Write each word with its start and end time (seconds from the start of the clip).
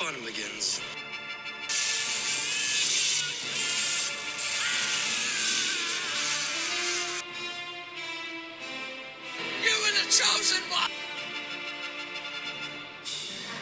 fun 0.00 0.14
begins. 0.24 0.80
You 9.62 9.74
were 9.82 9.92
the 9.92 10.06
chosen 10.10 10.62
one! 10.70 10.90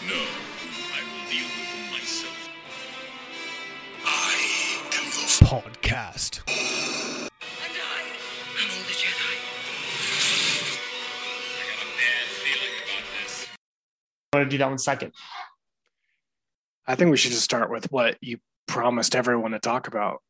No, 0.07 0.21
I 0.95 1.03
will 1.03 1.25
deal 1.29 1.49
with 1.57 1.69
them 1.73 1.91
myself. 1.91 2.41
I 4.07 4.35
am 4.95 5.07
your 5.07 5.27
podcast. 5.43 6.43
And 6.47 7.77
I 7.83 8.01
am 8.63 8.71
the 8.87 8.95
Jedi. 8.95 9.35
I 11.51 11.65
got 11.67 11.83
a 11.83 11.91
bad 11.99 12.27
feeling 12.45 12.75
about 12.85 13.05
this. 13.23 13.49
I 14.33 14.37
want 14.37 14.51
to 14.51 14.55
do 14.55 14.59
that 14.59 14.69
one 14.69 14.79
second. 14.79 15.13
I 16.89 16.95
think 16.95 17.11
we 17.11 17.17
should 17.19 17.33
just 17.33 17.45
start 17.45 17.71
with 17.71 17.93
what 17.93 18.17
you 18.21 18.39
promised 18.67 19.15
everyone 19.15 19.53
to 19.53 19.59
talk 19.59 19.87
about. 19.87 20.23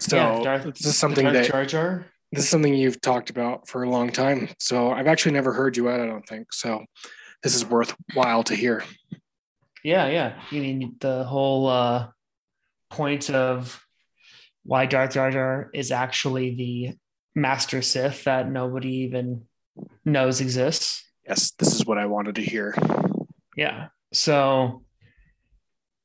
So 0.00 0.16
Yeah, 0.16 0.42
Darth- 0.42 0.64
this 0.64 0.84
is 0.86 0.98
something 0.98 1.24
Darth 1.24 1.34
that 1.36 1.46
Jar 1.50 1.64
Jar. 1.64 2.06
this 2.32 2.44
is 2.44 2.50
something 2.50 2.74
you've 2.74 3.00
talked 3.00 3.30
about 3.30 3.68
for 3.68 3.84
a 3.84 3.88
long 3.90 4.10
time. 4.10 4.48
So 4.58 4.90
I've 4.90 5.06
actually 5.06 5.32
never 5.32 5.52
heard 5.52 5.76
you 5.76 5.88
out. 5.88 6.00
I 6.00 6.06
don't 6.06 6.26
think 6.26 6.52
so. 6.52 6.84
This 7.42 7.54
is 7.54 7.64
worthwhile 7.64 8.42
to 8.44 8.54
hear. 8.56 8.84
Yeah, 9.84 10.08
yeah. 10.08 10.40
You 10.50 10.60
mean 10.62 10.96
the 11.00 11.24
whole 11.24 11.68
uh, 11.68 12.08
point 12.90 13.30
of 13.30 13.80
why 14.64 14.86
Darth 14.86 15.14
Jar 15.14 15.30
Jar 15.30 15.70
is 15.72 15.90
actually 15.90 16.54
the 16.54 16.96
Master 17.34 17.80
Sith 17.82 18.24
that 18.24 18.50
nobody 18.50 18.90
even 19.06 19.42
knows 20.04 20.40
exists. 20.40 21.04
Yes, 21.26 21.52
this 21.52 21.74
is 21.74 21.86
what 21.86 21.98
I 21.98 22.06
wanted 22.06 22.36
to 22.36 22.42
hear. 22.42 22.74
Yeah. 23.56 23.88
So 24.12 24.82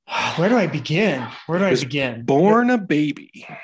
where 0.35 0.49
do 0.49 0.57
I 0.57 0.67
begin? 0.67 1.27
Where 1.47 1.59
do 1.59 1.66
I 1.66 1.75
begin? 1.75 2.23
Born 2.23 2.69
a 2.69 2.77
baby. 2.77 3.47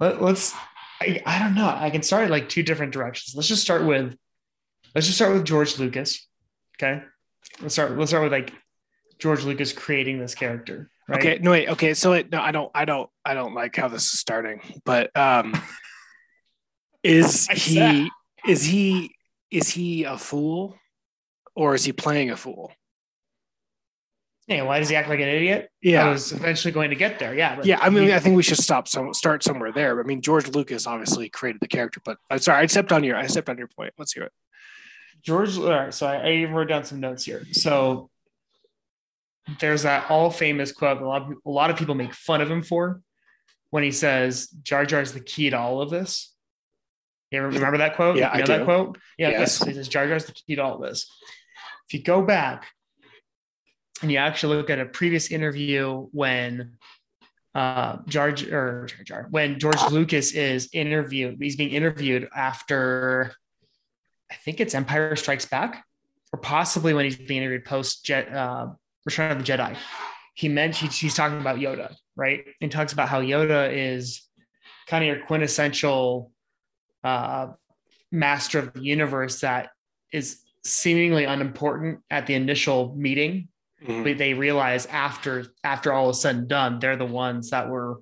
Let, 0.00 0.22
let's 0.22 0.54
I, 1.02 1.22
I 1.26 1.38
don't 1.38 1.54
know. 1.54 1.68
I 1.68 1.90
can 1.90 2.02
start 2.02 2.30
like 2.30 2.48
two 2.48 2.62
different 2.62 2.94
directions. 2.94 3.34
Let's 3.36 3.48
just 3.48 3.60
start 3.60 3.84
with 3.84 4.16
let's 4.94 5.06
just 5.06 5.18
start 5.18 5.34
with 5.34 5.44
George 5.44 5.78
Lucas. 5.78 6.26
Okay. 6.76 7.02
Let's 7.60 7.74
start 7.74 7.98
let's 7.98 8.10
start 8.10 8.22
with 8.22 8.32
like 8.32 8.54
George 9.18 9.44
Lucas 9.44 9.72
creating 9.72 10.18
this 10.18 10.34
character. 10.34 10.90
Right? 11.06 11.18
Okay, 11.18 11.38
no 11.42 11.50
wait. 11.50 11.68
Okay, 11.68 11.94
so 11.94 12.12
it, 12.12 12.30
no, 12.30 12.40
I 12.40 12.52
don't, 12.52 12.70
I 12.74 12.84
don't, 12.84 13.10
I 13.24 13.34
don't 13.34 13.54
like 13.54 13.76
how 13.76 13.88
this 13.88 14.04
is 14.12 14.18
starting. 14.18 14.60
But 14.84 15.14
um, 15.16 15.60
is 17.02 17.48
he, 17.48 18.10
is 18.46 18.64
he, 18.64 19.14
is 19.50 19.68
he 19.68 20.04
a 20.04 20.16
fool, 20.16 20.76
or 21.54 21.74
is 21.74 21.84
he 21.84 21.92
playing 21.92 22.30
a 22.30 22.36
fool? 22.36 22.72
Why 24.50 24.80
does 24.80 24.88
he 24.88 24.96
act 24.96 25.08
like 25.08 25.20
an 25.20 25.28
idiot? 25.28 25.70
Yeah, 25.80 26.06
I 26.06 26.10
was 26.10 26.32
eventually 26.32 26.72
going 26.72 26.90
to 26.90 26.96
get 26.96 27.18
there. 27.20 27.34
Yeah. 27.34 27.56
But 27.56 27.66
yeah. 27.66 27.78
I 27.80 27.88
mean, 27.88 28.04
he- 28.08 28.14
I 28.14 28.18
think 28.18 28.36
we 28.36 28.42
should 28.42 28.58
stop. 28.58 28.88
Some 28.88 29.14
start 29.14 29.44
somewhere 29.44 29.70
there. 29.72 30.00
I 30.00 30.02
mean, 30.02 30.22
George 30.22 30.48
Lucas 30.48 30.86
obviously 30.86 31.28
created 31.28 31.60
the 31.60 31.68
character, 31.68 32.00
but 32.04 32.18
I'm 32.30 32.38
sorry, 32.40 32.62
I 32.62 32.66
stepped 32.66 32.90
on 32.92 33.04
your, 33.04 33.16
I 33.16 33.26
stepped 33.28 33.48
on 33.48 33.58
your 33.58 33.68
point. 33.68 33.92
Let's 33.98 34.12
hear 34.12 34.24
it. 34.24 34.32
George, 35.22 35.56
all 35.56 35.68
right, 35.70 35.94
so 35.94 36.06
I, 36.06 36.16
I 36.16 36.30
even 36.32 36.54
wrote 36.54 36.68
down 36.68 36.84
some 36.84 36.98
notes 36.98 37.24
here. 37.24 37.44
So 37.52 38.10
there's 39.60 39.82
that 39.82 40.10
all 40.10 40.30
famous 40.30 40.72
quote 40.72 41.00
a 41.00 41.06
lot, 41.06 41.22
of, 41.22 41.32
a 41.46 41.50
lot 41.50 41.70
of 41.70 41.76
people 41.76 41.94
make 41.94 42.14
fun 42.14 42.40
of 42.40 42.50
him 42.50 42.62
for 42.62 43.00
when 43.70 43.82
he 43.82 43.90
says 43.92 44.48
Jar 44.62 44.84
Jar 44.84 45.00
is 45.00 45.12
the 45.12 45.20
key 45.20 45.50
to 45.50 45.58
all 45.58 45.80
of 45.82 45.90
this. 45.90 46.34
You 47.30 47.40
remember 47.42 47.78
that 47.78 47.94
quote? 47.94 48.16
Yeah, 48.16 48.36
you 48.36 48.42
I 48.42 48.46
know 48.46 48.58
that 48.58 48.64
quote? 48.64 48.98
Yeah. 49.16 49.30
Yes. 49.30 49.62
He 49.62 49.72
says 49.74 49.88
Jar 49.88 50.06
Jar 50.08 50.16
is 50.16 50.24
the 50.24 50.32
key 50.32 50.56
to 50.56 50.62
all 50.64 50.74
of 50.74 50.82
this. 50.82 51.08
If 51.88 51.94
you 51.94 52.02
go 52.02 52.22
back 52.22 52.66
and 54.02 54.10
you 54.10 54.18
actually 54.18 54.56
look 54.56 54.70
at 54.70 54.78
a 54.78 54.86
previous 54.86 55.30
interview 55.30 56.08
when 56.12 56.76
uh 57.54 57.98
Jar 58.06 58.34
or 58.52 58.88
Jar 59.04 59.26
when 59.30 59.58
George 59.58 59.82
Lucas 59.90 60.32
is 60.32 60.68
interviewed, 60.72 61.38
he's 61.40 61.56
being 61.56 61.70
interviewed 61.70 62.28
after 62.34 63.34
I 64.30 64.36
think 64.36 64.60
it's 64.60 64.74
Empire 64.74 65.16
Strikes 65.16 65.46
Back, 65.46 65.84
or 66.32 66.38
possibly 66.38 66.94
when 66.94 67.04
he's 67.04 67.16
being 67.16 67.42
interviewed 67.42 67.64
post 67.64 68.04
Jet 68.04 68.32
uh, 68.32 68.68
Return 69.04 69.32
of 69.32 69.44
the 69.44 69.52
Jedi. 69.52 69.76
He 70.34 70.48
mentioned 70.48 70.92
he's 70.92 71.14
talking 71.14 71.40
about 71.40 71.58
Yoda, 71.58 71.94
right? 72.16 72.44
And 72.60 72.70
talks 72.70 72.92
about 72.92 73.08
how 73.08 73.20
Yoda 73.20 73.72
is 73.72 74.22
kind 74.86 75.02
of 75.02 75.08
your 75.08 75.26
quintessential 75.26 76.30
uh, 77.02 77.48
master 78.12 78.60
of 78.60 78.72
the 78.72 78.82
universe 78.82 79.40
that 79.40 79.70
is 80.12 80.40
seemingly 80.64 81.24
unimportant 81.24 82.00
at 82.10 82.26
the 82.26 82.34
initial 82.34 82.94
meeting, 82.96 83.48
Mhm. 83.86 84.04
but 84.04 84.18
they 84.18 84.34
realize 84.34 84.86
after 84.86 85.46
after 85.64 85.92
all 85.92 86.10
is 86.10 86.20
said 86.20 86.36
and 86.36 86.48
done, 86.48 86.78
they're 86.78 86.96
the 86.96 87.06
ones 87.06 87.50
that 87.50 87.68
were, 87.68 88.00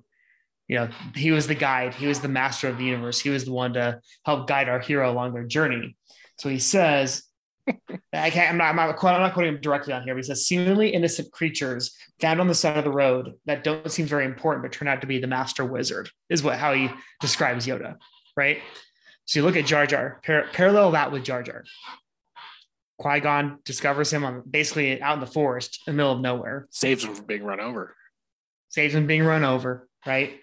you 0.67 0.75
know, 0.77 0.89
he 1.15 1.31
was 1.31 1.47
the 1.47 1.55
guide, 1.55 1.93
he 1.93 2.07
was 2.07 2.19
the 2.19 2.27
master 2.27 2.67
of 2.67 2.77
the 2.77 2.83
universe, 2.83 3.19
he 3.19 3.29
was 3.29 3.45
the 3.45 3.53
one 3.53 3.73
to 3.73 3.99
help 4.25 4.47
guide 4.47 4.67
our 4.69 4.79
hero 4.79 5.09
along 5.11 5.33
their 5.33 5.45
journey. 5.45 5.95
So 6.37 6.49
he 6.49 6.59
says, 6.59 7.23
I 8.13 8.29
can't, 8.29 8.49
I'm 8.51 8.57
not, 8.57 8.69
I'm 8.69 8.75
not, 8.75 8.95
quote- 8.97 9.13
I'm 9.15 9.21
not 9.21 9.33
quoting 9.33 9.55
him 9.55 9.61
directly 9.61 9.93
on 9.93 10.03
here, 10.03 10.13
but 10.15 10.19
he 10.23 10.27
says, 10.27 10.45
seemingly 10.45 10.89
innocent 10.89 11.31
creatures 11.31 11.95
found 12.19 12.41
on 12.41 12.47
the 12.47 12.55
side 12.55 12.77
of 12.77 12.83
the 12.83 12.91
road 12.91 13.33
that 13.45 13.63
don't 13.63 13.89
seem 13.91 14.05
very 14.05 14.25
important, 14.25 14.63
but 14.63 14.71
turn 14.71 14.87
out 14.87 15.01
to 15.01 15.07
be 15.07 15.19
the 15.19 15.27
master 15.27 15.63
wizard, 15.63 16.09
is 16.29 16.43
what 16.43 16.57
how 16.57 16.73
he 16.73 16.89
describes 17.21 17.65
Yoda, 17.67 17.95
right? 18.35 18.59
So 19.25 19.39
you 19.39 19.45
look 19.45 19.55
at 19.55 19.65
Jar 19.65 19.85
Jar, 19.85 20.19
par- 20.25 20.47
parallel 20.51 20.91
that 20.91 21.11
with 21.11 21.23
Jar 21.23 21.43
Jar. 21.43 21.63
Qui 22.99 23.19
Gon 23.21 23.59
discovers 23.63 24.11
him 24.11 24.25
on 24.25 24.43
basically 24.49 25.01
out 25.01 25.13
in 25.13 25.19
the 25.21 25.27
forest 25.27 25.81
in 25.87 25.93
the 25.93 25.97
middle 25.97 26.11
of 26.11 26.19
nowhere 26.21 26.67
Saves 26.69 27.03
him 27.03 27.15
from 27.15 27.25
being 27.25 27.43
run 27.43 27.59
over. 27.59 27.95
saves 28.69 28.93
him 28.93 29.07
being 29.07 29.23
run 29.23 29.43
over, 29.43 29.87
right? 30.05 30.39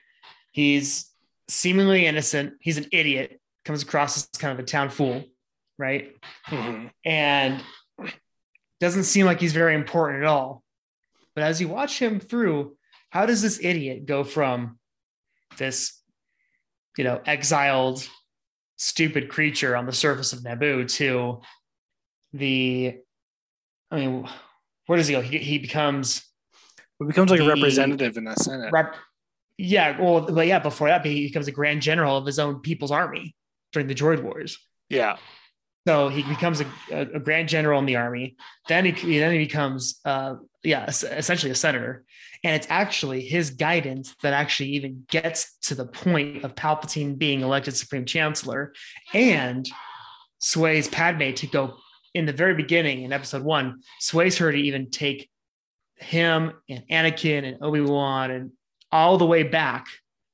He's 0.53 1.11
seemingly 1.49 2.07
innocent. 2.07 2.55
He's 2.61 2.79
an 2.79 2.87
idiot, 2.93 3.41
comes 3.65 3.83
across 3.83 4.17
as 4.17 4.27
kind 4.39 4.53
of 4.53 4.59
a 4.59 4.67
town 4.67 4.91
fool, 4.91 5.25
right? 5.79 6.17
Mhm. 6.47 6.91
And 7.05 7.63
doesn't 8.81 9.05
seem 9.05 9.27
like 9.27 9.41
he's 9.41 9.53
very 9.53 9.75
important 9.75 10.23
at 10.23 10.27
all. 10.29 10.65
But 11.35 11.45
as 11.45 11.61
you 11.61 11.69
watch 11.69 11.99
him 12.01 12.19
through, 12.21 12.77
how 13.11 13.27
does 13.27 13.43
this 13.43 13.61
idiot 13.63 14.07
go 14.07 14.25
from 14.25 14.79
this, 15.59 16.03
you 16.97 17.05
know, 17.05 17.21
exiled, 17.27 18.09
stupid 18.77 19.29
creature 19.29 19.77
on 19.77 19.87
the 19.87 19.93
surface 19.93 20.33
of 20.33 20.41
Naboo 20.41 20.89
to 20.97 21.41
the, 22.33 22.99
I 23.91 23.97
mean, 23.97 24.29
where 24.87 24.97
does 24.97 25.09
he 25.09 25.15
go? 25.15 25.21
He, 25.21 25.39
he 25.39 25.59
becomes 25.59 26.23
he 26.99 27.07
becomes 27.07 27.31
like 27.31 27.41
a 27.41 27.47
representative 27.47 28.17
in 28.17 28.25
the 28.25 28.35
Senate. 28.37 28.73
Rep- 28.73 28.97
yeah, 29.59 30.01
well, 30.01 30.21
but 30.21 30.47
yeah, 30.47 30.59
before 30.59 30.89
that, 30.89 31.05
he 31.05 31.27
becomes 31.27 31.49
a 31.49 31.53
grand 31.53 31.83
general 31.83 32.17
of 32.17 32.27
his 32.27 32.39
own 32.39 32.61
people's 32.61 32.91
army 32.91 33.35
during 33.73 33.87
the 33.89 33.95
Droid 33.95 34.23
Wars. 34.23 34.59
yeah, 34.89 35.17
So 35.87 36.09
he 36.09 36.23
becomes 36.23 36.61
a, 36.61 36.67
a, 36.91 37.01
a 37.17 37.21
grand 37.21 37.49
general 37.49 37.79
in 37.79 37.87
the 37.87 37.97
army. 37.97 38.37
Then 38.69 38.85
he 38.85 39.19
then 39.19 39.33
he 39.33 39.39
becomes, 39.39 40.01
uh, 40.05 40.37
yeah, 40.63 40.87
essentially 40.87 41.53
a 41.53 41.55
senator. 41.55 42.05
And 42.45 42.55
it's 42.55 42.67
actually 42.71 43.23
his 43.23 43.51
guidance 43.51 44.15
that 44.23 44.33
actually 44.33 44.71
even 44.71 45.05
gets 45.09 45.57
to 45.63 45.75
the 45.75 45.87
point 45.87 46.45
of 46.45 46.55
Palpatine 46.55 47.19
being 47.19 47.41
elected 47.41 47.77
Supreme 47.77 48.05
Chancellor, 48.05 48.73
and 49.15 49.67
sways 50.39 50.87
Padme 50.87 51.33
to 51.33 51.47
go 51.47 51.77
in 52.17 52.25
the 52.25 52.33
very 52.33 52.55
beginning 52.55 53.03
in 53.03 53.13
Episode 53.13 53.43
One. 53.43 53.83
Sways 54.01 54.39
her 54.39 54.51
to 54.51 54.59
even 54.59 54.91
take 54.91 55.29
him 55.97 56.53
and 56.69 56.83
Anakin 56.91 57.45
and 57.45 57.63
Obi 57.63 57.83
Wan 57.83 58.31
and 58.31 58.53
all 58.91 59.19
the 59.19 59.27
way 59.27 59.43
back 59.43 59.87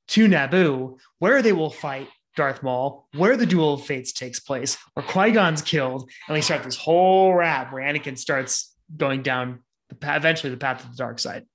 to 0.07 0.27
Naboo, 0.27 0.97
where 1.19 1.41
they 1.41 1.51
will 1.51 1.69
fight 1.69 2.07
Darth 2.37 2.63
Maul, 2.63 3.07
where 3.15 3.35
the 3.35 3.45
Duel 3.45 3.73
of 3.73 3.85
Fates 3.85 4.13
takes 4.13 4.39
place, 4.39 4.77
where 4.93 5.05
Qui 5.05 5.31
Gon's 5.31 5.61
killed, 5.61 6.09
and 6.27 6.35
we 6.35 6.41
start 6.41 6.63
this 6.63 6.77
whole 6.77 7.33
rap 7.33 7.73
where 7.73 7.83
Anakin 7.83 8.17
starts 8.17 8.73
going 8.95 9.21
down 9.21 9.59
the 9.89 9.95
path, 9.95 10.17
eventually 10.17 10.51
the 10.51 10.57
path 10.57 10.81
to 10.81 10.89
the 10.89 10.95
dark 10.95 11.19
side. 11.19 11.45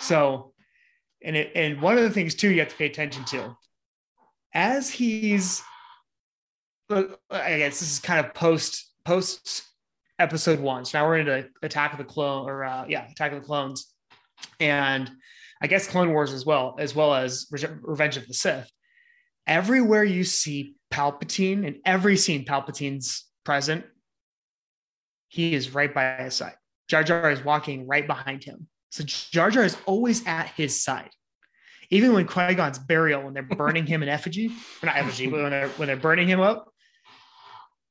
So, 0.00 0.54
and 1.22 1.36
it, 1.36 1.52
and 1.54 1.80
one 1.80 1.96
of 1.96 2.02
the 2.02 2.10
things 2.10 2.34
too 2.34 2.50
you 2.50 2.58
have 2.60 2.68
to 2.68 2.76
pay 2.76 2.86
attention 2.86 3.24
to, 3.26 3.56
as 4.52 4.90
he's, 4.90 5.62
I 6.90 7.06
guess 7.30 7.78
this 7.78 7.92
is 7.92 7.98
kind 8.00 8.24
of 8.24 8.34
post 8.34 8.91
post 9.04 9.64
episode 10.18 10.60
one. 10.60 10.84
So 10.84 10.98
now 10.98 11.06
we're 11.06 11.18
into 11.18 11.48
Attack 11.62 11.92
of 11.92 11.98
the 11.98 12.04
Clone, 12.04 12.48
or 12.48 12.64
uh, 12.64 12.86
yeah, 12.88 13.10
Attack 13.10 13.32
of 13.32 13.40
the 13.40 13.46
Clones, 13.46 13.92
and 14.60 15.10
I 15.60 15.66
guess 15.66 15.86
Clone 15.86 16.12
Wars 16.12 16.32
as 16.32 16.44
well, 16.44 16.76
as 16.78 16.94
well 16.94 17.14
as 17.14 17.46
Re- 17.50 17.76
Revenge 17.82 18.16
of 18.16 18.26
the 18.26 18.34
Sith. 18.34 18.70
Everywhere 19.46 20.04
you 20.04 20.24
see 20.24 20.74
Palpatine, 20.92 21.64
in 21.66 21.80
every 21.84 22.16
scene 22.16 22.44
Palpatine's 22.44 23.24
present, 23.44 23.84
he 25.28 25.54
is 25.54 25.74
right 25.74 25.92
by 25.92 26.16
his 26.16 26.34
side. 26.34 26.54
Jar 26.88 27.02
Jar 27.02 27.30
is 27.30 27.44
walking 27.44 27.86
right 27.86 28.06
behind 28.06 28.44
him. 28.44 28.68
So 28.90 29.04
Jar 29.04 29.50
Jar 29.50 29.64
is 29.64 29.76
always 29.86 30.26
at 30.26 30.48
his 30.48 30.82
side. 30.82 31.10
Even 31.90 32.12
when 32.12 32.26
Qui 32.26 32.54
Gon's 32.54 32.78
burial, 32.78 33.22
when 33.22 33.34
they're 33.34 33.42
burning 33.42 33.86
him 33.86 34.02
in 34.02 34.08
effigy, 34.08 34.46
or 34.82 34.86
not 34.86 34.96
effigy, 34.96 35.26
but 35.26 35.42
when 35.42 35.50
they're 35.50 35.68
when 35.70 35.86
they're 35.88 35.96
burning 35.96 36.28
him 36.28 36.40
up, 36.40 36.71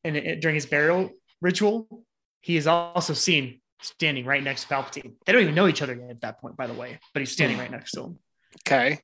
and 0.03 0.17
it- 0.17 0.41
during 0.41 0.55
his 0.55 0.65
burial 0.65 1.11
ritual, 1.41 2.05
he 2.41 2.57
is 2.57 2.67
also 2.67 3.13
seen 3.13 3.61
standing 3.81 4.25
right 4.25 4.43
next 4.43 4.63
to 4.63 4.67
Palpatine. 4.73 5.15
They 5.25 5.33
don't 5.33 5.41
even 5.41 5.55
know 5.55 5.67
each 5.67 5.81
other 5.81 5.95
yet 5.95 6.09
at 6.09 6.21
that 6.21 6.39
point, 6.39 6.55
by 6.55 6.67
the 6.67 6.73
way, 6.73 6.99
but 7.13 7.21
he's 7.21 7.31
standing 7.31 7.57
Hmm. 7.57 7.61
right 7.61 7.71
next 7.71 7.91
to 7.93 8.03
him. 8.03 8.19
Okay. 8.67 8.99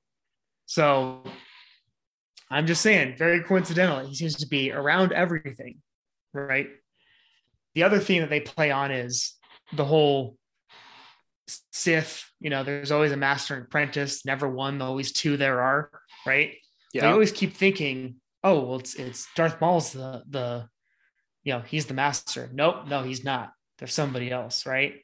So 0.66 1.24
I'm 2.50 2.68
just 2.68 2.82
saying, 2.82 3.18
very 3.18 3.44
coincidentally, 3.44 4.08
he 4.08 4.16
seems 4.16 4.36
to 4.36 4.48
be 4.48 4.72
around 4.72 5.12
everything, 5.14 5.82
right? 6.34 6.70
The 7.76 7.84
other 7.84 8.00
theme 8.00 8.22
that 8.22 8.30
they 8.30 8.40
play 8.40 8.72
on 8.72 8.92
is 8.92 9.36
the 9.74 9.86
whole 9.86 10.38
Sith, 11.72 12.30
you 12.42 12.50
know, 12.50 12.64
there's 12.64 12.92
always 12.92 13.12
a 13.14 13.18
master 13.18 13.56
and 13.56 13.64
apprentice, 13.66 14.26
never 14.26 14.50
one, 14.50 14.82
always 14.82 15.12
two 15.14 15.38
there 15.38 15.62
are, 15.62 15.90
right? 16.26 16.56
They 16.94 17.00
Yeah. 17.00 17.12
always 17.12 17.32
keep 17.32 17.54
thinking, 17.56 18.20
oh, 18.44 18.66
well, 18.66 18.80
it's 18.80 18.96
it's 18.96 19.28
Darth 19.34 19.62
Maul's 19.62 19.94
the 19.94 20.24
the 20.28 20.70
you 21.48 21.54
know, 21.54 21.62
he's 21.62 21.86
the 21.86 21.94
master. 21.94 22.50
Nope, 22.52 22.88
no, 22.90 23.04
he's 23.04 23.24
not. 23.24 23.54
There's 23.78 23.94
somebody 23.94 24.30
else, 24.32 24.66
right? 24.66 24.96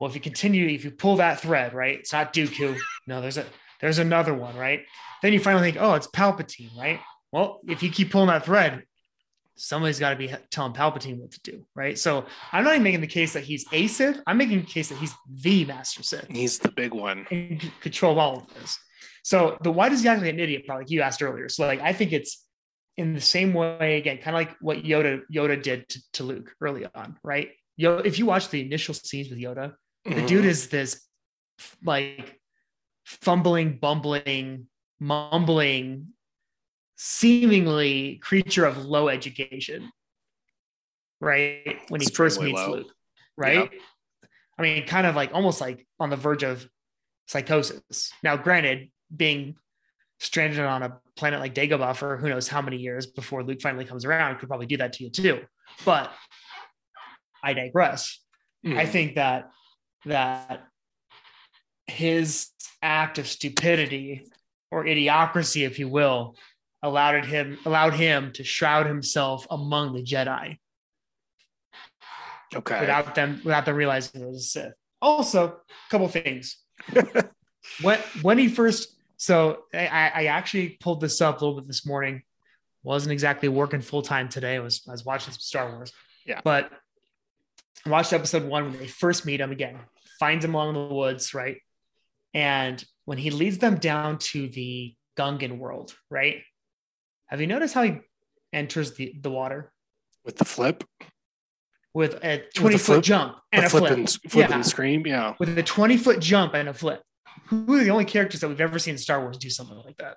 Well, 0.00 0.10
if 0.10 0.16
you 0.16 0.20
continue, 0.20 0.66
if 0.66 0.84
you 0.84 0.90
pull 0.90 1.16
that 1.16 1.38
thread, 1.38 1.72
right? 1.72 2.00
It's 2.00 2.12
not 2.12 2.32
Dooku. 2.32 2.76
No, 3.06 3.20
there's 3.20 3.38
a 3.38 3.46
there's 3.80 4.00
another 4.00 4.34
one, 4.34 4.56
right? 4.56 4.80
Then 5.22 5.32
you 5.32 5.38
finally 5.38 5.70
think, 5.70 5.80
oh, 5.80 5.94
it's 5.94 6.08
Palpatine, 6.08 6.76
right? 6.76 6.98
Well, 7.30 7.60
if 7.68 7.84
you 7.84 7.92
keep 7.92 8.10
pulling 8.10 8.26
that 8.26 8.44
thread, 8.44 8.82
somebody's 9.54 10.00
got 10.00 10.10
to 10.10 10.16
be 10.16 10.34
telling 10.50 10.72
Palpatine 10.72 11.20
what 11.20 11.30
to 11.30 11.40
do, 11.42 11.64
right? 11.76 11.96
So 11.96 12.24
I'm 12.50 12.64
not 12.64 12.72
even 12.72 12.82
making 12.82 13.00
the 13.00 13.06
case 13.06 13.34
that 13.34 13.44
he's 13.44 13.64
a 13.70 13.86
Sith. 13.86 14.20
I'm 14.26 14.36
making 14.36 14.62
the 14.62 14.66
case 14.66 14.88
that 14.88 14.98
he's 14.98 15.14
the 15.32 15.64
Master 15.64 16.02
Sith 16.02 16.26
He's 16.28 16.58
the 16.58 16.72
big 16.72 16.92
one. 16.92 17.24
c- 17.30 17.60
control 17.80 18.12
of 18.12 18.18
all 18.18 18.36
of 18.38 18.54
this. 18.54 18.76
So 19.22 19.58
the 19.62 19.70
why 19.70 19.90
does 19.90 20.02
he 20.02 20.08
act 20.08 20.22
like 20.22 20.32
an 20.32 20.40
idiot? 20.40 20.64
Probably 20.66 20.86
like 20.86 20.90
you 20.90 21.02
asked 21.02 21.22
earlier. 21.22 21.48
So 21.48 21.64
like 21.68 21.80
I 21.80 21.92
think 21.92 22.12
it's 22.12 22.44
in 22.98 23.14
the 23.14 23.20
same 23.20 23.54
way 23.54 23.96
again, 23.96 24.18
kind 24.18 24.36
of 24.36 24.40
like 24.42 24.56
what 24.60 24.82
Yoda 24.82 25.22
Yoda 25.32 25.62
did 25.62 25.88
to, 25.88 26.02
to 26.14 26.24
Luke 26.24 26.52
early 26.60 26.84
on, 26.94 27.16
right? 27.22 27.50
Yo, 27.76 27.98
if 27.98 28.18
you 28.18 28.26
watch 28.26 28.50
the 28.50 28.60
initial 28.60 28.92
scenes 28.92 29.30
with 29.30 29.38
Yoda, 29.38 29.74
the 30.04 30.22
Mhm. 30.22 30.26
dude 30.26 30.44
is 30.44 30.68
this 30.68 31.06
like 31.84 32.40
fumbling, 33.04 33.78
bumbling, 33.78 34.66
mumbling, 34.98 36.08
seemingly 36.96 38.16
creature 38.16 38.64
of 38.66 38.78
low 38.84 39.08
education, 39.08 39.90
right? 41.20 41.78
When 41.88 42.00
he 42.00 42.10
first 42.10 42.40
meets 42.40 42.58
low. 42.66 42.72
Luke, 42.78 42.92
right? 43.36 43.70
I 44.58 44.62
mean, 44.62 44.86
kind 44.86 45.06
of 45.06 45.14
like 45.14 45.30
almost 45.32 45.60
like 45.60 45.86
on 46.00 46.10
the 46.10 46.16
verge 46.16 46.42
of 46.42 46.68
psychosis. 47.28 48.12
Now, 48.24 48.36
granted, 48.36 48.90
being 49.14 49.54
stranded 50.20 50.60
on 50.60 50.82
a 50.82 50.98
planet 51.16 51.40
like 51.40 51.54
Dagobah 51.54 51.96
for 51.96 52.16
who 52.16 52.28
knows 52.28 52.48
how 52.48 52.60
many 52.60 52.76
years 52.76 53.06
before 53.06 53.42
Luke 53.44 53.60
finally 53.60 53.84
comes 53.84 54.04
around 54.04 54.38
could 54.38 54.48
probably 54.48 54.66
do 54.66 54.76
that 54.78 54.92
to 54.94 55.04
you 55.04 55.10
too. 55.10 55.40
But 55.84 56.12
I 57.42 57.52
digress. 57.54 58.20
I 58.64 58.68
Mhm. 58.68 58.88
think 58.88 59.14
that 59.14 59.50
that 60.04 60.66
his 61.86 62.50
act 62.82 63.18
of 63.18 63.26
stupidity 63.26 64.24
or 64.70 64.84
idiocracy, 64.84 65.64
if 65.66 65.78
you 65.78 65.88
will, 65.88 66.36
allowed 66.82 67.24
him 67.24 67.58
allowed 67.64 67.94
him 67.94 68.32
to 68.32 68.44
shroud 68.44 68.86
himself 68.86 69.46
among 69.50 69.94
the 69.94 70.02
Jedi 70.02 70.58
okay. 72.54 72.80
without 72.80 73.14
them 73.14 73.40
without 73.44 73.64
them 73.64 73.76
realizing 73.76 74.22
it 74.22 74.26
was 74.26 74.36
a 74.38 74.40
Sith. 74.40 74.72
Also, 75.00 75.46
a 75.46 75.90
couple 75.90 76.08
things. 76.08 76.58
when 77.82 78.00
when 78.22 78.38
he 78.38 78.48
first 78.48 78.96
so 79.18 79.64
I, 79.74 80.10
I 80.14 80.24
actually 80.26 80.78
pulled 80.80 81.00
this 81.02 81.20
up 81.20 81.40
a 81.40 81.44
little 81.44 81.60
bit 81.60 81.66
this 81.68 81.84
morning. 81.86 82.22
Wasn't 82.82 83.12
exactly 83.12 83.48
working 83.50 83.82
full 83.82 84.00
time 84.02 84.28
today. 84.30 84.54
I 84.56 84.60
was 84.60 84.82
I 84.88 84.92
was 84.92 85.04
watching 85.04 85.32
some 85.34 85.40
Star 85.40 85.70
Wars. 85.70 85.92
Yeah. 86.24 86.40
But 86.42 86.70
I 87.84 87.90
watched 87.90 88.12
episode 88.14 88.44
one 88.44 88.70
when 88.70 88.78
they 88.78 88.86
first 88.86 89.26
meet 89.26 89.40
him 89.40 89.50
again, 89.52 89.78
finds 90.18 90.44
him 90.44 90.54
along 90.54 90.74
the 90.74 90.94
woods, 90.94 91.34
right? 91.34 91.58
And 92.32 92.82
when 93.04 93.18
he 93.18 93.30
leads 93.30 93.58
them 93.58 93.76
down 93.76 94.18
to 94.18 94.48
the 94.48 94.94
Gungan 95.18 95.58
world, 95.58 95.94
right? 96.10 96.42
Have 97.26 97.40
you 97.40 97.46
noticed 97.46 97.74
how 97.74 97.82
he 97.82 97.98
enters 98.52 98.94
the, 98.94 99.14
the 99.20 99.30
water 99.30 99.72
With 100.24 100.36
the 100.36 100.44
flip, 100.44 100.84
with 101.92 102.22
a 102.24 102.44
20 102.54 102.76
foot 102.78 102.84
flip? 102.84 103.02
jump 103.04 103.36
and 103.52 103.62
the 103.62 103.66
a 103.66 103.70
flip 103.70 103.84
flip? 103.86 103.98
and 103.98 104.10
flip 104.30 104.48
Yeah. 104.48 104.54
and 104.54 104.66
scream. 104.66 105.06
Yeah. 105.06 105.34
with 105.40 105.56
a 105.58 105.62
20 105.62 105.96
foot 105.96 106.20
jump 106.20 106.54
and 106.54 106.68
a 106.68 106.74
flip. 106.74 107.02
Who 107.46 107.74
are 107.74 107.84
the 107.84 107.90
only 107.90 108.04
characters 108.04 108.40
that 108.40 108.48
we've 108.48 108.60
ever 108.60 108.78
seen 108.78 108.92
in 108.92 108.98
Star 108.98 109.20
Wars 109.20 109.38
do 109.38 109.50
something 109.50 109.80
like 109.84 109.96
that? 109.98 110.16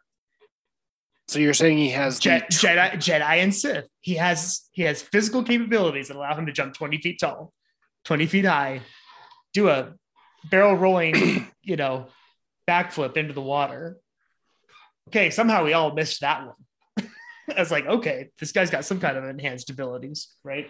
So 1.28 1.40
you're 1.40 1.54
saying 1.54 1.78
he 1.78 1.92
has 1.92 2.20
the 2.20 2.30
Jedi, 2.30 2.92
Jedi 2.94 3.22
and 3.22 3.56
Sith. 3.56 3.88
He 4.02 4.16
has 4.16 4.68
he 4.74 4.84
has 4.84 5.02
physical 5.02 5.44
capabilities 5.44 6.10
that 6.10 6.18
allow 6.18 6.36
him 6.36 6.46
to 6.46 6.52
jump 6.52 6.74
20 6.74 6.98
feet 6.98 7.20
tall, 7.22 7.54
20 8.06 8.26
feet 8.26 8.46
high, 8.46 8.82
do 9.54 9.70
a 9.70 9.94
barrel 10.50 10.76
rolling, 10.76 11.48
you 11.62 11.78
know, 11.78 12.08
backflip 12.68 13.16
into 13.16 13.34
the 13.34 13.42
water. 13.42 13.98
Okay, 15.08 15.30
somehow 15.30 15.64
we 15.64 15.74
all 15.74 15.94
missed 15.94 16.20
that 16.22 16.46
one. 16.46 17.08
I 17.56 17.60
was 17.60 17.72
like, 17.72 17.86
okay, 17.86 18.30
this 18.40 18.52
guy's 18.52 18.70
got 18.70 18.84
some 18.84 19.00
kind 19.00 19.18
of 19.18 19.24
enhanced 19.24 19.70
abilities, 19.70 20.36
right? 20.44 20.70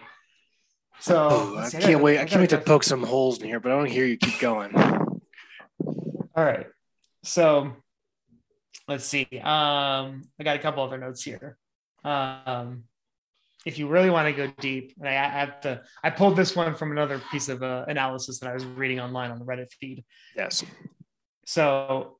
So 1.00 1.28
Oh, 1.30 1.58
I 1.58 1.70
can't 1.70 2.02
wait. 2.02 2.18
I 2.18 2.18
gotta 2.18 2.30
can't 2.30 2.40
wait 2.40 2.50
to 2.50 2.58
poke 2.58 2.84
some 2.84 3.02
holes 3.02 3.40
in 3.40 3.48
here, 3.48 3.58
but 3.58 3.72
I 3.72 3.76
don't 3.76 3.90
hear 3.90 4.06
you 4.06 4.16
keep 4.16 4.38
going. 4.38 4.72
All 6.34 6.44
right. 6.44 6.66
So 7.24 7.72
let's 8.88 9.04
see. 9.04 9.26
Um, 9.32 10.22
I 10.38 10.44
got 10.44 10.56
a 10.56 10.58
couple 10.58 10.82
other 10.82 10.98
notes 10.98 11.22
here. 11.22 11.56
Um, 12.04 12.84
if 13.64 13.78
you 13.78 13.86
really 13.86 14.10
want 14.10 14.26
to 14.26 14.32
go 14.32 14.52
deep, 14.60 14.94
and 14.98 15.08
I, 15.08 15.12
I 15.12 15.28
have 15.28 15.60
to, 15.60 15.82
I 16.02 16.10
pulled 16.10 16.36
this 16.36 16.56
one 16.56 16.74
from 16.74 16.90
another 16.90 17.20
piece 17.30 17.48
of 17.48 17.62
uh, 17.62 17.84
analysis 17.86 18.40
that 18.40 18.50
I 18.50 18.54
was 18.54 18.64
reading 18.64 18.98
online 18.98 19.30
on 19.30 19.38
the 19.38 19.44
Reddit 19.44 19.70
feed. 19.78 20.04
Yes. 20.36 20.64
So 21.46 22.18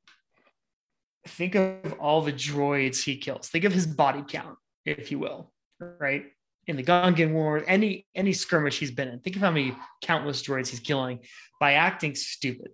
think 1.27 1.55
of 1.55 1.95
all 1.99 2.23
the 2.23 2.33
droids 2.33 3.03
he 3.03 3.17
kills. 3.17 3.49
Think 3.49 3.65
of 3.65 3.73
his 3.73 3.87
body 3.87 4.23
count, 4.27 4.57
if 4.85 5.11
you 5.11 5.19
will, 5.19 5.53
right? 5.81 6.27
In 6.69 6.77
the 6.77 6.85
Gungan 6.85 7.33
War, 7.33 7.65
any 7.67 8.07
any 8.15 8.33
skirmish 8.33 8.79
he's 8.79 8.93
been 8.93 9.09
in. 9.09 9.19
Think 9.19 9.35
of 9.35 9.43
how 9.43 9.51
many 9.51 9.77
countless 10.01 10.43
droids 10.43 10.69
he's 10.69 10.79
killing 10.79 11.21
by 11.59 11.73
acting 11.73 12.15
stupid, 12.15 12.69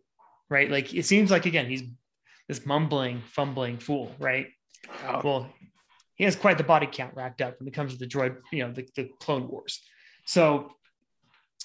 right? 0.49 0.71
Like 0.71 0.95
it 0.95 1.05
seems 1.05 1.31
like 1.31 1.47
again 1.47 1.67
he's 1.67 1.83
this 2.49 2.65
mumbling, 2.65 3.23
fumbling 3.27 3.79
fool, 3.79 4.15
right? 4.19 4.49
Oh, 5.06 5.21
Well, 5.23 5.50
he 6.15 6.25
has 6.25 6.35
quite 6.35 6.59
the 6.59 6.65
body 6.65 6.89
count 6.91 7.15
racked 7.15 7.43
up 7.43 7.61
when 7.61 7.69
it 7.69 7.75
comes 7.75 7.93
to 7.93 7.99
the 7.99 8.06
droid, 8.06 8.39
you 8.50 8.65
know, 8.65 8.73
the, 8.73 8.89
the 8.97 9.11
Clone 9.21 9.49
Wars. 9.49 9.81
So, 10.25 10.73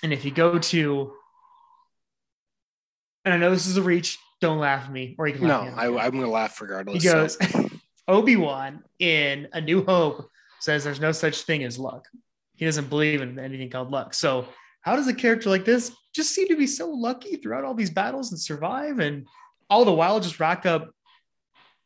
and 0.04 0.14
if 0.14 0.26
you 0.26 0.32
go 0.32 0.60
to, 0.60 1.14
and 3.26 3.34
I 3.34 3.38
know 3.38 3.50
this 3.50 3.66
is 3.66 3.78
a 3.78 3.82
reach, 3.82 4.20
don't 4.42 4.60
laugh 4.60 4.86
at 4.86 4.92
me, 4.92 5.16
or 5.18 5.28
you 5.28 5.36
can 5.36 5.48
no, 5.48 5.62
laugh 5.62 5.76
me. 5.76 5.82
I 5.82 6.06
I'm 6.06 6.12
going 6.12 6.24
to 6.24 6.30
laugh 6.30 6.60
regardless. 6.62 7.02
he 7.02 7.10
goes, 7.10 7.38
so- 7.52 7.70
Obi 8.08 8.36
Wan 8.36 8.84
in 9.00 9.48
A 9.54 9.62
New 9.62 9.86
Hope 9.86 10.30
says 10.60 10.84
there's 10.84 11.00
no 11.00 11.14
such 11.14 11.44
thing 11.44 11.64
as 11.64 11.80
luck. 11.80 12.08
He 12.56 12.66
doesn't 12.66 12.90
believe 12.90 13.22
in 13.22 13.40
anything 13.40 13.70
called 13.70 13.92
luck. 13.92 14.14
So, 14.14 14.46
how 14.84 14.96
does 14.96 15.08
a 15.08 15.14
character 15.14 15.50
like 15.50 15.66
this 15.66 15.92
just 16.14 16.34
seem 16.36 16.48
to 16.50 16.56
be 16.56 16.68
so 16.68 16.90
lucky 16.90 17.38
throughout 17.38 17.64
all 17.64 17.74
these 17.74 17.90
battles 17.90 18.32
and 18.32 18.40
survive, 18.40 19.00
and 19.00 19.26
all 19.70 19.84
the 19.84 19.92
while 19.92 20.20
just 20.20 20.40
rack 20.40 20.66
up 20.66 20.92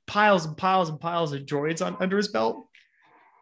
piles 0.05 0.45
and 0.45 0.57
piles 0.57 0.89
and 0.89 0.99
piles 0.99 1.31
of 1.33 1.43
droids 1.43 1.85
on 1.85 1.95
under 1.99 2.17
his 2.17 2.27
belt? 2.27 2.67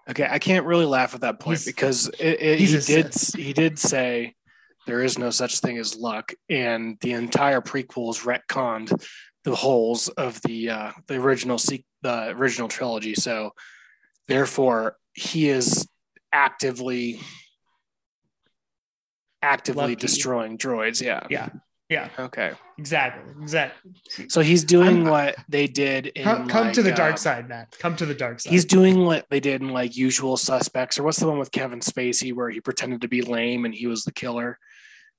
Okay, 0.07 0.27
I 0.29 0.37
can't 0.37 0.65
really 0.67 0.85
laugh 0.85 1.15
at 1.15 1.21
that 1.21 1.39
point 1.39 1.57
He's- 1.59 1.65
because 1.65 2.07
it, 2.19 2.41
it, 2.41 2.59
he 2.59 2.67
did 2.67 2.83
Sith. 3.13 3.35
he 3.35 3.53
did 3.53 3.79
say 3.79 4.35
there 4.85 5.01
is 5.01 5.17
no 5.17 5.31
such 5.31 5.59
thing 5.61 5.79
as 5.79 5.95
luck, 5.95 6.31
and 6.49 6.97
the 7.01 7.13
entire 7.13 7.61
prequel 7.61 8.13
prequels 8.15 8.21
retconned 8.21 9.03
the 9.43 9.55
holes 9.55 10.09
of 10.09 10.39
the 10.43 10.69
uh, 10.69 10.91
the 11.07 11.15
original 11.15 11.57
se- 11.57 11.85
the 12.03 12.29
original 12.29 12.67
trilogy. 12.67 13.15
So 13.15 13.51
therefore, 14.27 14.97
he 15.13 15.49
is 15.49 15.87
actively 16.31 17.19
actively 19.45 19.81
Lucky. 19.83 19.95
destroying 19.95 20.57
droids. 20.57 21.01
Yeah. 21.01 21.25
Yeah, 21.29 21.49
yeah, 21.89 22.09
Okay. 22.17 22.51
exactly, 22.77 23.31
exactly. 23.41 23.91
So 24.27 24.41
he's 24.41 24.63
doing 24.63 25.03
I'm- 25.03 25.05
what 25.05 25.35
they 25.47 25.67
did 25.67 26.07
in 26.07 26.23
Come, 26.23 26.47
come 26.47 26.71
to 26.71 26.81
like, 26.81 26.91
the 26.91 26.95
dark 26.95 27.13
uh, 27.13 27.17
side, 27.17 27.47
Matt. 27.47 27.75
Come 27.79 27.95
to 27.97 28.05
the 28.05 28.15
dark 28.15 28.39
side. 28.39 28.51
He's 28.51 28.65
doing 28.65 29.05
what 29.05 29.25
they 29.29 29.39
did 29.39 29.61
in 29.61 29.69
like 29.69 29.95
Usual 29.95 30.35
Suspects, 30.37 30.97
or 30.99 31.03
what's 31.03 31.19
the 31.19 31.27
one 31.27 31.37
with 31.39 31.51
Kevin 31.51 31.79
Spacey 31.79 32.33
where 32.33 32.49
he 32.49 32.59
pretended 32.59 33.01
to 33.01 33.07
be 33.07 33.21
lame 33.21 33.65
and 33.65 33.73
he 33.73 33.87
was 33.87 34.03
the 34.03 34.11
killer? 34.11 34.57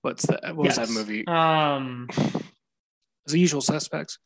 What's 0.03 0.27
that? 0.27 0.43
What 0.57 0.67
was 0.67 0.77
that 0.77 0.91
movie? 0.91 1.27
Um, 1.27 2.09
Was 3.25 3.35
it 3.35 3.39
Usual 3.39 3.61
Suspects? 3.61 4.19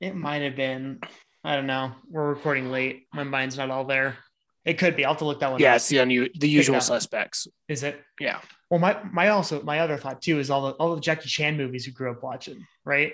it 0.00 0.14
might 0.14 0.42
have 0.42 0.56
been. 0.56 0.98
I 1.44 1.56
don't 1.56 1.66
know. 1.66 1.92
We're 2.10 2.28
recording 2.30 2.70
late. 2.70 3.06
My 3.14 3.22
mind's 3.22 3.56
not 3.56 3.70
all 3.70 3.84
there. 3.84 4.16
It 4.64 4.78
could 4.78 4.96
be. 4.96 5.04
I'll 5.04 5.12
have 5.12 5.18
to 5.18 5.24
look 5.26 5.40
that 5.40 5.50
one. 5.52 5.60
Yeah, 5.60 5.70
up. 5.72 5.76
it's 5.76 5.88
the 5.88 5.96
unu- 5.98 6.32
the 6.40 6.48
Usual. 6.48 6.80
Suspects. 6.80 7.46
Is 7.68 7.82
it? 7.82 8.00
Yeah. 8.18 8.40
Well, 8.70 8.80
my 8.80 8.96
my 9.12 9.28
also 9.28 9.62
my 9.62 9.80
other 9.80 9.96
thought 9.98 10.22
too 10.22 10.38
is 10.38 10.50
all 10.50 10.68
the 10.68 10.72
all 10.72 10.94
the 10.94 11.00
Jackie 11.00 11.28
Chan 11.28 11.56
movies 11.56 11.86
we 11.86 11.92
grew 11.92 12.10
up 12.10 12.22
watching, 12.22 12.66
right? 12.84 13.12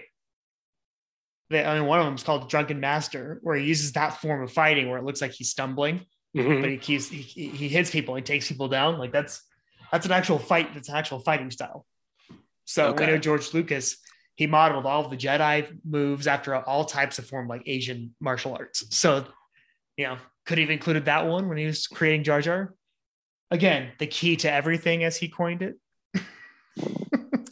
They, 1.50 1.64
I 1.64 1.78
mean, 1.78 1.86
one 1.86 1.98
of 1.98 2.04
them 2.06 2.14
is 2.14 2.22
called 2.22 2.48
Drunken 2.48 2.78
Master, 2.78 3.40
where 3.42 3.56
he 3.56 3.66
uses 3.66 3.92
that 3.92 4.20
form 4.20 4.42
of 4.42 4.52
fighting 4.52 4.88
where 4.88 4.98
it 4.98 5.04
looks 5.04 5.20
like 5.20 5.32
he's 5.32 5.50
stumbling, 5.50 6.06
Mhm. 6.36 6.60
but 6.60 6.70
he 6.70 6.76
keeps 6.78 7.08
he, 7.08 7.18
he 7.22 7.48
he 7.48 7.68
hits 7.68 7.90
people, 7.90 8.14
he 8.14 8.22
takes 8.22 8.46
people 8.48 8.68
down. 8.68 8.98
Like 8.98 9.12
that's 9.12 9.42
that's 9.90 10.06
an 10.06 10.12
actual 10.12 10.38
fight. 10.38 10.72
That's 10.74 10.88
an 10.88 10.94
actual 10.94 11.18
fighting 11.18 11.50
style. 11.50 11.84
So 12.64 12.88
Okay. 12.90 13.06
we 13.06 13.10
know 13.12 13.18
George 13.18 13.52
Lucas, 13.52 13.96
he 14.36 14.46
modeled 14.46 14.86
all 14.86 15.04
of 15.04 15.10
the 15.10 15.16
Jedi 15.16 15.76
moves 15.84 16.28
after 16.28 16.54
all 16.54 16.84
types 16.84 17.18
of 17.18 17.26
form, 17.26 17.48
like 17.48 17.62
Asian 17.66 18.14
martial 18.20 18.54
arts. 18.54 18.84
So, 18.96 19.26
you 19.96 20.06
know, 20.06 20.18
could 20.50 20.58
have 20.58 20.70
included 20.70 21.04
that 21.04 21.28
one 21.28 21.48
when 21.48 21.58
he 21.58 21.64
was 21.66 21.86
creating 21.86 22.24
Jar 22.24 22.40
Jar. 22.40 22.74
Again, 23.52 23.92
the 24.00 24.06
key 24.08 24.34
to 24.38 24.50
everything 24.52 25.04
as 25.04 25.16
he 25.16 25.28
coined 25.28 25.62
it. 25.62 25.76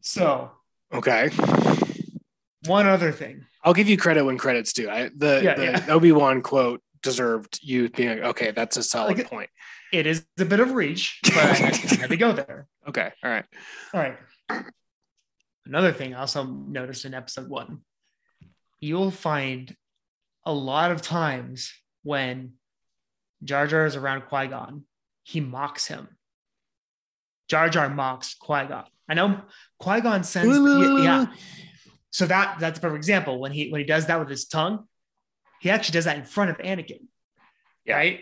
so, 0.00 0.50
Okay. 0.92 1.30
one 2.66 2.86
other 2.88 3.12
thing. 3.12 3.44
I'll 3.62 3.74
give 3.74 3.88
you 3.88 3.96
credit 3.96 4.24
when 4.24 4.38
credit's 4.38 4.72
due. 4.72 4.90
I 4.90 5.10
the, 5.16 5.40
Yeah, 5.44 5.54
the 5.54 5.64
yeah. 5.64 5.86
Obi 5.90 6.10
Wan 6.10 6.42
quote 6.42 6.82
deserved 7.00 7.60
you 7.62 7.88
being 7.90 8.24
okay. 8.24 8.50
That's 8.50 8.76
a 8.76 8.82
solid 8.82 9.18
Like- 9.18 9.30
point. 9.30 9.50
It 9.92 10.06
is 10.06 10.26
a 10.38 10.44
bit 10.44 10.58
of 10.60 10.72
reach, 10.72 11.20
but 11.22 11.36
I 11.36 11.40
had, 11.54 11.74
I 11.74 11.94
had 11.94 12.10
to 12.10 12.16
go 12.16 12.32
there. 12.32 12.66
Okay. 12.88 13.10
All 13.22 13.30
right. 13.30 13.44
All 13.94 14.00
right. 14.00 14.18
Another 15.64 15.92
thing 15.92 16.14
I 16.14 16.20
also 16.20 16.42
noticed 16.44 17.04
in 17.04 17.14
episode 17.14 17.48
one, 17.48 17.82
you'll 18.80 19.10
find 19.12 19.74
a 20.48 20.52
lot 20.52 20.90
of 20.90 21.02
times 21.02 21.74
when 22.02 22.54
Jar 23.44 23.66
Jar 23.66 23.84
is 23.84 23.96
around 23.96 24.22
Qui 24.22 24.46
Gon, 24.46 24.84
he 25.22 25.40
mocks 25.40 25.86
him. 25.86 26.08
Jar 27.48 27.68
Jar 27.68 27.90
mocks 27.90 28.34
Qui 28.34 28.64
Gon. 28.66 28.84
I 29.08 29.14
know 29.14 29.42
Qui 29.78 30.00
Gon 30.00 30.24
sends, 30.24 30.56
yeah. 31.02 31.26
So 32.10 32.24
that 32.26 32.58
that's 32.58 32.78
a 32.78 32.82
perfect 32.82 32.96
example 32.96 33.38
when 33.38 33.52
he 33.52 33.70
when 33.70 33.82
he 33.82 33.86
does 33.86 34.06
that 34.06 34.18
with 34.18 34.30
his 34.30 34.46
tongue, 34.46 34.86
he 35.60 35.68
actually 35.68 35.92
does 35.92 36.06
that 36.06 36.16
in 36.16 36.24
front 36.24 36.50
of 36.50 36.56
Anakin, 36.58 37.06
right? 37.86 38.20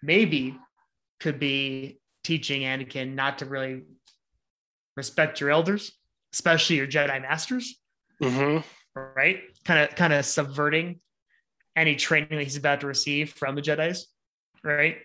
Maybe 0.00 0.56
could 1.18 1.40
be 1.40 1.98
teaching 2.22 2.62
Anakin 2.62 3.14
not 3.14 3.38
to 3.38 3.46
really 3.46 3.82
respect 4.96 5.40
your 5.40 5.50
elders, 5.50 5.90
especially 6.32 6.76
your 6.76 6.86
Jedi 6.86 7.20
masters, 7.20 7.80
hmm 8.22 8.58
right? 8.94 9.40
Kind 9.66 9.80
of 9.90 9.96
kind 9.96 10.12
of 10.12 10.24
subverting 10.24 11.00
any 11.74 11.96
training 11.96 12.28
that 12.38 12.44
he's 12.44 12.56
about 12.56 12.80
to 12.82 12.86
receive 12.86 13.32
from 13.32 13.56
the 13.56 13.62
Jedi's, 13.62 14.06
right? 14.62 14.96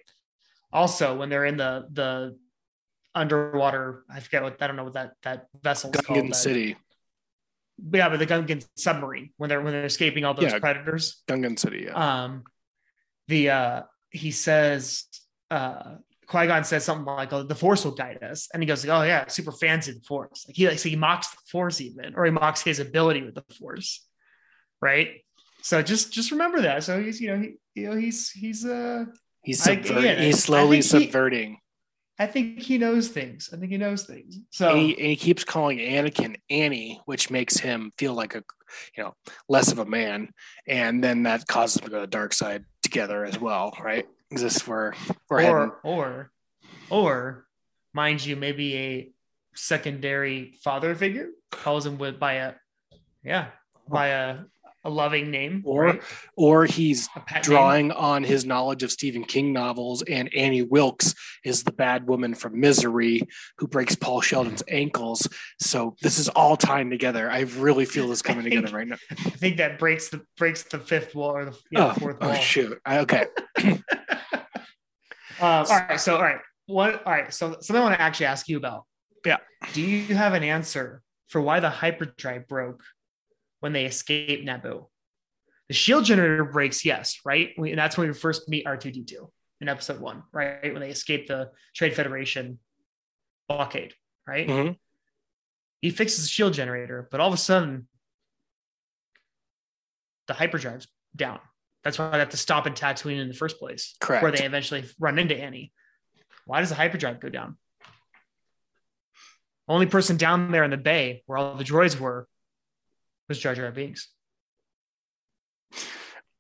Also, 0.72 1.18
when 1.18 1.30
they're 1.30 1.46
in 1.46 1.58
the 1.58 1.88
the 1.92 2.38
underwater, 3.16 4.04
I 4.10 4.20
forget 4.20 4.44
what 4.44 4.62
I 4.62 4.68
don't 4.68 4.76
know 4.76 4.84
what 4.84 4.94
that 4.94 5.14
that 5.24 5.48
vessel's 5.64 5.96
called. 5.96 6.20
Gungan 6.20 6.30
that- 6.30 6.36
City. 6.36 6.78
yeah, 7.92 8.08
but 8.10 8.20
the 8.20 8.28
Gungan 8.28 8.64
submarine 8.78 9.32
when 9.38 9.50
they're 9.50 9.62
when 9.62 9.74
they're 9.74 9.86
escaping 9.86 10.26
all 10.26 10.34
those 10.36 10.52
Yeah. 10.52 10.60
predators. 10.60 11.24
Gungan 11.28 11.58
City. 11.58 11.86
Yeah. 11.88 11.94
Um, 12.24 12.44
the 13.28 13.50
uh, 13.50 13.82
he 14.12 14.32
says 14.32 15.06
uh, 15.50 15.96
Qui 16.28 16.48
Gon 16.48 16.64
says 16.64 16.86
something 16.86 17.06
like, 17.06 17.34
"Oh, 17.34 17.44
the 17.44 17.56
Force 17.56 17.84
will 17.84 17.96
guide 17.96 18.22
us," 18.24 18.48
and 18.54 18.62
he 18.62 18.68
goes, 18.68 18.86
"Oh 18.86 19.02
yeah, 19.02 19.28
super 19.28 19.52
fancy 19.52 19.94
the 19.94 20.02
Force." 20.02 20.46
Like 20.48 20.56
he 20.56 20.68
like 20.68 20.80
so 20.80 20.88
he 20.88 20.96
mocks 20.96 21.30
the 21.32 21.38
Force 21.52 21.82
even, 21.82 22.14
or 22.16 22.26
he 22.26 22.32
mocks 22.32 22.62
his 22.62 22.80
ability 22.80 23.24
with 23.24 23.36
the 23.36 23.44
Force, 23.60 24.08
right? 24.82 25.24
So 25.62 25.82
just 25.82 26.12
just 26.12 26.32
remember 26.32 26.62
that. 26.62 26.84
So 26.84 27.02
he's 27.02 27.22
you 27.22 27.30
know 27.30 27.42
he 27.42 27.56
you 27.76 27.90
know 27.90 27.96
he's 27.96 28.32
he's 28.32 28.66
uh 28.66 29.06
he's 29.44 29.62
subverting. 29.62 30.04
yeah, 30.04 30.22
he's 30.22 30.44
slowly 30.44 30.82
think 30.82 31.02
he- 31.02 31.06
subverting. 31.06 31.58
I 32.20 32.28
think 32.28 32.60
he 32.60 32.78
knows 32.78 33.08
things. 33.08 33.50
I 33.52 33.58
think 33.58 33.72
he 33.72 33.78
knows 33.78 34.04
things. 34.04 34.38
So 34.52 34.70
and, 34.70 34.80
he, 34.80 34.92
and 34.92 35.08
he 35.08 35.16
keeps 35.16 35.44
calling 35.44 35.80
Anakin 35.80 36.36
Annie, 36.52 37.02
which 37.06 37.32
makes 37.32 37.58
him 37.58 37.92
feel 37.98 38.14
like 38.14 38.36
a, 38.36 38.44
you 38.96 39.04
know, 39.04 39.16
less 39.50 39.72
of 39.72 39.80
a 39.80 39.86
man, 39.86 40.30
and 40.68 41.04
then 41.04 41.24
that 41.24 41.48
causes 41.48 41.78
him 41.78 41.86
to 41.86 41.90
go 41.90 41.96
to 41.98 42.02
the 42.02 42.08
dark 42.08 42.34
side 42.34 42.66
together 42.84 43.26
as 43.26 43.40
well, 43.40 43.76
right? 43.82 44.06
Is 44.30 44.44
this 44.44 44.68
where 44.68 44.94
we're 45.30 45.40
heading? 45.42 45.56
or 45.56 45.80
or 45.84 46.32
or 46.92 47.46
mind 47.94 48.24
you 48.24 48.36
maybe 48.36 48.78
a 48.78 49.12
secondary 49.56 50.54
father 50.64 50.94
figure 50.94 51.30
calls 51.50 51.86
him 51.88 51.98
with 51.98 52.20
by 52.20 52.34
a 52.34 52.54
yeah 53.24 53.48
by 53.90 54.08
a, 54.08 54.38
a 54.84 54.90
loving 54.90 55.30
name 55.30 55.62
Or 55.66 55.84
right? 55.86 56.02
Or 56.36 56.66
he's 56.66 57.08
pet 57.28 57.36
name. 57.36 57.42
drawing 57.44 57.92
on 57.92 58.24
his 58.24 58.46
knowledge 58.46 58.82
of 58.84 58.92
Stephen 58.92 59.24
King 59.24 59.54
novels, 59.54 60.02
and 60.04 60.34
Annie 60.36 60.64
Wilkes 60.64 61.14
is 61.46 61.64
the 61.64 61.72
bad 61.72 62.08
woman 62.08 62.34
from 62.34 62.60
Misery 62.60 63.22
who 63.58 63.68
breaks 63.68 63.96
Paul 63.96 64.22
Sheldon's 64.22 64.64
ankles. 64.68 65.28
So 65.60 65.96
this 66.02 66.18
is 66.18 66.30
all 66.30 66.58
tying 66.58 66.90
together. 66.90 67.30
I 67.30 67.42
really 67.42 67.86
feel 67.86 68.08
this 68.08 68.22
coming 68.22 68.44
think- 68.50 68.56
together 68.56 68.76
right 68.78 68.88
now. 68.88 68.98
I 69.12 69.30
think 69.30 69.58
that 69.58 69.78
breaks 69.78 70.10
the 70.10 70.22
breaks 70.38 70.64
the 70.64 70.80
fifth 70.80 71.14
wall 71.14 71.32
or 71.32 71.46
the 71.46 71.58
Oh, 71.76 71.94
fourth 71.94 72.18
oh 72.22 72.28
wall. 72.30 72.36
shoot! 72.38 72.80
I- 72.86 73.00
Okay, 73.00 73.26
Um, 73.64 73.84
all 75.42 75.64
right, 75.66 76.00
so 76.00 76.16
all 76.16 76.22
right, 76.24 76.40
what? 76.68 77.06
All 77.06 77.12
right, 77.14 77.34
so 77.34 77.58
something 77.62 77.78
I 77.78 77.82
want 77.82 77.96
to 77.96 78.02
actually 78.02 78.28
ask 78.28 78.48
you 78.48 78.58
about. 78.58 78.86
Yeah. 79.26 79.38
Do 79.74 79.82
you 79.82 80.16
have 80.16 80.34
an 80.34 80.44
answer 80.44 81.02
for 81.30 81.40
why 81.42 81.60
the 81.60 81.70
hyperdrive 81.70 82.48
broke 82.48 82.82
when 83.62 83.72
they 83.74 83.86
escape 83.86 84.46
Naboo? 84.46 84.88
The 85.70 85.74
shield 85.74 86.04
generator 86.04 86.44
breaks, 86.44 86.84
yes, 86.84 87.20
right? 87.24 87.52
We, 87.58 87.70
and 87.70 87.80
that's 87.80 87.98
when 87.98 88.08
we 88.08 88.14
first 88.14 88.50
meet 88.50 88.66
R2D2 88.66 89.30
in 89.62 89.70
episode 89.70 90.02
one, 90.02 90.24
right? 90.34 90.74
When 90.74 90.82
they 90.82 90.90
escape 90.90 91.28
the 91.28 91.52
Trade 91.74 91.96
Federation 91.96 92.60
blockade, 93.48 93.94
right? 94.28 94.48
Mhm. 94.48 94.78
He 95.82 95.90
fixes 95.92 96.24
the 96.24 96.28
shield 96.28 96.54
generator, 96.54 97.08
but 97.10 97.22
all 97.22 97.30
of 97.30 97.34
a 97.34 97.38
sudden, 97.38 97.88
the 100.28 100.34
hyperdrive's 100.34 100.88
down. 101.16 101.40
That's 101.84 101.98
why 101.98 102.12
they 102.12 102.20
have 102.20 102.30
to 102.30 102.38
stop 102.38 102.68
in 102.68 102.74
Tatooine 102.74 103.20
in 103.20 103.28
the 103.28 103.34
first 103.34 103.58
place, 103.58 103.96
Correct. 104.00 104.22
where 104.22 104.32
they 104.32 104.46
eventually 104.46 104.86
run 105.00 105.18
into 105.18 105.36
Annie. 105.36 105.72
Why 106.46 106.60
does 106.60 106.70
the 106.70 106.76
hyperdrive 106.76 107.20
go 107.20 107.30
down? 107.30 107.58
Only 109.68 109.86
person 109.86 110.18
down 110.18 110.52
there 110.52 110.64
in 110.64 110.72
the 110.72 110.78
bay 110.78 111.24
where 111.26 111.38
all 111.38 111.56
the 111.56 111.64
droids 111.64 112.00
were 112.00 112.28
was 113.32 113.40
Jar 113.40 113.56
Jar 113.56 113.72
Binks. 113.72 114.10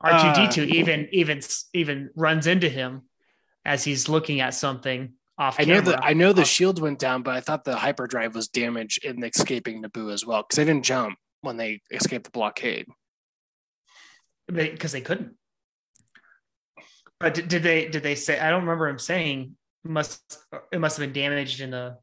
R2D2 0.04 0.58
uh, 0.64 0.74
even 0.74 1.08
even 1.12 1.40
even 1.74 2.10
runs 2.16 2.48
into 2.48 2.68
him 2.68 3.04
as 3.64 3.84
he's 3.84 4.10
looking 4.10 4.42
at 4.42 4.54
something 4.54 5.14
off 5.38 5.58
I 5.60 5.64
know 5.64 5.76
camera. 5.76 5.92
that 5.92 6.04
I 6.04 6.14
know 6.14 6.34
the 6.34 6.42
Off- 6.42 6.48
shield 6.48 6.82
went 6.82 7.00
down, 7.00 7.22
but 7.24 7.36
I 7.36 7.40
thought 7.40 7.64
the 7.64 7.76
hyperdrive 7.78 8.36
was 8.36 8.48
damaged 8.48 9.06
in 9.06 9.24
escaping 9.24 9.84
Naboo 9.84 10.12
as 10.12 10.26
well 10.26 10.42
because 10.42 10.58
they 10.58 10.66
didn't 10.66 10.84
jump 10.86 11.18
when 11.42 11.58
they 11.58 11.82
escaped 11.92 12.26
the 12.26 12.32
blockade. 12.32 12.88
because 14.52 14.92
they 14.92 15.02
couldn't. 15.02 15.36
But 17.20 17.36
did, 17.36 17.48
did 17.48 17.64
they 17.64 17.88
did 17.88 18.02
they 18.04 18.16
say? 18.16 18.40
I 18.40 18.50
don't 18.50 18.62
remember 18.62 18.88
him 18.88 19.00
saying 19.00 19.56
must 19.84 20.38
it 20.72 20.80
must 20.80 20.98
have 20.98 21.06
been 21.06 21.14
damaged 21.14 21.62
in 21.62 21.70
the, 21.72 21.98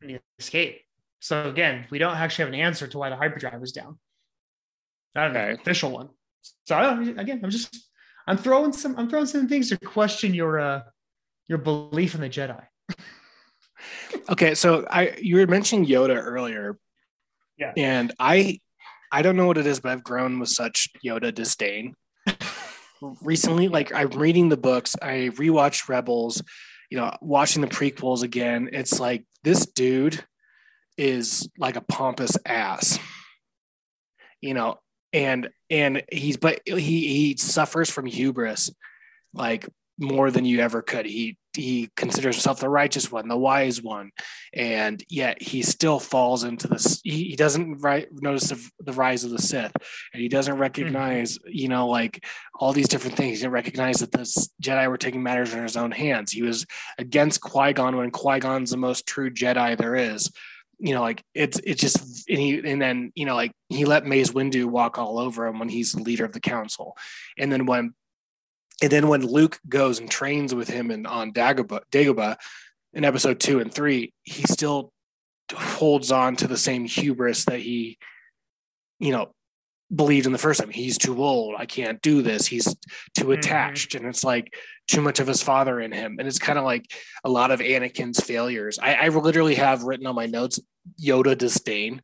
in 0.00 0.08
the 0.08 0.20
escape. 0.38 0.80
So 1.24 1.48
again, 1.48 1.86
we 1.88 1.98
don't 1.98 2.14
actually 2.14 2.44
have 2.44 2.52
an 2.52 2.60
answer 2.60 2.86
to 2.86 2.98
why 2.98 3.08
the 3.08 3.16
hyperdrive 3.16 3.58
was 3.58 3.72
down. 3.72 3.98
Not 5.14 5.30
an 5.30 5.36
Okay. 5.38 5.58
official 5.58 5.90
one. 5.90 6.10
So 6.66 6.76
again, 7.16 7.40
I'm 7.42 7.48
just 7.48 7.74
I'm 8.26 8.36
throwing 8.36 8.74
some 8.74 8.94
I'm 8.98 9.08
throwing 9.08 9.24
some 9.24 9.48
things 9.48 9.70
to 9.70 9.78
question 9.78 10.34
your 10.34 10.60
uh 10.60 10.82
your 11.48 11.56
belief 11.56 12.14
in 12.14 12.20
the 12.20 12.28
Jedi. 12.28 12.62
Okay, 14.28 14.54
so 14.54 14.86
I 14.90 15.16
you 15.20 15.36
were 15.36 15.46
mentioning 15.46 15.86
Yoda 15.86 16.16
earlier. 16.16 16.78
Yeah. 17.56 17.72
And 17.74 18.12
I 18.18 18.60
I 19.10 19.22
don't 19.22 19.36
know 19.36 19.46
what 19.46 19.58
it 19.58 19.66
is, 19.66 19.80
but 19.80 19.92
I've 19.92 20.04
grown 20.04 20.38
with 20.38 20.50
such 20.50 20.88
Yoda 21.04 21.34
disdain. 21.34 21.94
Recently, 23.22 23.68
like 23.68 23.94
I'm 23.94 24.10
reading 24.10 24.50
the 24.50 24.58
books, 24.58 24.94
I 25.00 25.30
rewatched 25.34 25.88
Rebels, 25.88 26.42
you 26.90 26.98
know, 26.98 27.16
watching 27.22 27.62
the 27.62 27.68
prequels 27.68 28.22
again. 28.22 28.68
It's 28.72 29.00
like 29.00 29.24
this 29.42 29.66
dude 29.66 30.22
is 30.96 31.48
like 31.58 31.76
a 31.76 31.80
pompous 31.82 32.36
ass. 32.46 32.98
You 34.40 34.54
know, 34.54 34.78
and 35.12 35.48
and 35.70 36.02
he's 36.12 36.36
but 36.36 36.60
he 36.66 36.74
he 36.76 37.36
suffers 37.38 37.90
from 37.90 38.06
hubris 38.06 38.70
like 39.32 39.66
more 39.98 40.30
than 40.30 40.44
you 40.44 40.60
ever 40.60 40.82
could. 40.82 41.06
He 41.06 41.38
he 41.56 41.90
considers 41.96 42.34
himself 42.34 42.58
the 42.58 42.68
righteous 42.68 43.12
one, 43.12 43.28
the 43.28 43.36
wise 43.36 43.80
one, 43.80 44.10
and 44.52 45.02
yet 45.08 45.40
he 45.40 45.62
still 45.62 46.00
falls 46.00 46.42
into 46.42 46.66
this. 46.66 47.00
He, 47.04 47.24
he 47.28 47.36
doesn't 47.36 47.78
right, 47.78 48.08
notice 48.10 48.48
the, 48.48 48.70
the 48.80 48.92
rise 48.92 49.22
of 49.22 49.30
the 49.30 49.40
Sith, 49.40 49.72
and 50.12 50.20
he 50.20 50.28
doesn't 50.28 50.54
mm-hmm. 50.54 50.60
recognize, 50.60 51.38
you 51.46 51.68
know, 51.68 51.86
like 51.86 52.24
all 52.54 52.72
these 52.72 52.88
different 52.88 53.16
things. 53.16 53.38
He 53.38 53.42
didn't 53.42 53.52
recognize 53.52 53.98
that 53.98 54.10
the 54.10 54.48
Jedi 54.60 54.88
were 54.88 54.98
taking 54.98 55.22
matters 55.22 55.54
in 55.54 55.62
his 55.62 55.76
own 55.76 55.92
hands. 55.92 56.32
He 56.32 56.42
was 56.42 56.66
against 56.98 57.40
Qui 57.40 57.72
Gon 57.72 57.96
when 57.96 58.10
Qui 58.10 58.40
Gon's 58.40 58.72
the 58.72 58.76
most 58.76 59.06
true 59.06 59.30
Jedi 59.30 59.78
there 59.78 59.94
is. 59.94 60.30
You 60.78 60.94
know, 60.94 61.00
like 61.00 61.22
it's 61.34 61.60
it's 61.64 61.80
just 61.80 62.28
and 62.28 62.38
he 62.38 62.58
and 62.58 62.80
then 62.80 63.12
you 63.14 63.26
know 63.26 63.34
like 63.34 63.52
he 63.68 63.84
let 63.84 64.06
Mace 64.06 64.30
Windu 64.30 64.66
walk 64.66 64.98
all 64.98 65.18
over 65.18 65.46
him 65.46 65.58
when 65.58 65.68
he's 65.68 65.92
the 65.92 66.02
leader 66.02 66.24
of 66.24 66.32
the 66.32 66.40
council, 66.40 66.96
and 67.38 67.52
then 67.52 67.66
when 67.66 67.94
and 68.82 68.90
then 68.90 69.08
when 69.08 69.24
Luke 69.24 69.60
goes 69.68 69.98
and 69.98 70.10
trains 70.10 70.54
with 70.54 70.68
him 70.68 70.90
and 70.90 71.06
on 71.06 71.32
Dagobah, 71.32 71.82
Dagobah 71.92 72.36
in 72.92 73.04
episode 73.04 73.40
two 73.40 73.60
and 73.60 73.72
three, 73.72 74.12
he 74.24 74.42
still 74.42 74.92
holds 75.52 76.10
on 76.10 76.36
to 76.36 76.46
the 76.46 76.56
same 76.56 76.84
hubris 76.84 77.44
that 77.44 77.60
he, 77.60 77.98
you 78.98 79.12
know, 79.12 79.32
believed 79.94 80.26
in 80.26 80.32
the 80.32 80.38
first 80.38 80.60
time. 80.60 80.70
He's 80.70 80.98
too 80.98 81.22
old. 81.22 81.54
I 81.58 81.66
can't 81.66 82.00
do 82.02 82.22
this. 82.22 82.46
He's 82.46 82.74
too 83.16 83.26
Mhm. 83.26 83.38
attached, 83.38 83.94
and 83.94 84.06
it's 84.06 84.24
like 84.24 84.54
too 84.86 85.00
much 85.00 85.20
of 85.20 85.26
his 85.26 85.42
father 85.42 85.80
in 85.80 85.92
him. 85.92 86.16
And 86.18 86.28
it's 86.28 86.38
kind 86.38 86.58
of 86.58 86.64
like 86.64 86.92
a 87.24 87.30
lot 87.30 87.50
of 87.50 87.60
Anakin's 87.60 88.20
failures. 88.20 88.78
I, 88.78 88.94
I 88.94 89.08
literally 89.08 89.54
have 89.56 89.82
written 89.82 90.06
on 90.06 90.14
my 90.14 90.26
notes 90.26 90.60
Yoda 91.02 91.36
disdain, 91.36 92.02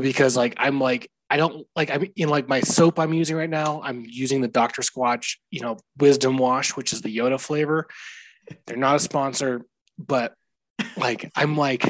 because 0.00 0.36
like 0.36 0.54
I'm 0.56 0.80
like 0.80 1.10
I 1.30 1.36
don't 1.36 1.66
like 1.76 1.90
I'm 1.90 2.06
in 2.16 2.28
like 2.28 2.48
my 2.48 2.60
soap 2.60 2.98
I'm 2.98 3.14
using 3.14 3.36
right 3.36 3.48
now. 3.48 3.80
I'm 3.82 4.04
using 4.06 4.40
the 4.40 4.48
Dr. 4.48 4.82
Squatch, 4.82 5.36
you 5.50 5.60
know, 5.60 5.78
Wisdom 5.98 6.36
Wash, 6.38 6.76
which 6.76 6.92
is 6.92 7.02
the 7.02 7.16
Yoda 7.16 7.40
flavor. 7.40 7.86
They're 8.66 8.76
not 8.76 8.96
a 8.96 9.00
sponsor, 9.00 9.62
but 9.96 10.34
like 10.96 11.30
I'm 11.36 11.56
like 11.56 11.84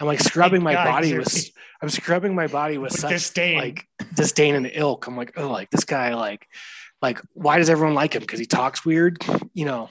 I'm 0.00 0.06
like 0.06 0.20
scrubbing 0.30 0.62
my 0.62 0.74
God, 0.74 0.84
body 0.86 1.16
with 1.16 1.50
I'm 1.82 1.88
scrubbing 1.88 2.34
my 2.34 2.46
body 2.46 2.78
with 2.78 2.92
With 2.92 3.00
such 3.00 3.10
disdain. 3.10 3.58
like 3.58 3.86
disdain 4.14 4.54
and 4.54 4.70
ilk. 4.72 5.06
I'm 5.06 5.16
like, 5.16 5.32
oh, 5.36 5.50
like 5.50 5.70
this 5.70 5.84
guy, 5.84 6.14
like, 6.14 6.46
like 7.02 7.20
why 7.34 7.58
does 7.58 7.68
everyone 7.70 7.94
like 7.94 8.14
him? 8.14 8.20
Because 8.20 8.38
he 8.40 8.46
talks 8.46 8.84
weird, 8.84 9.18
you 9.54 9.64
know. 9.66 9.90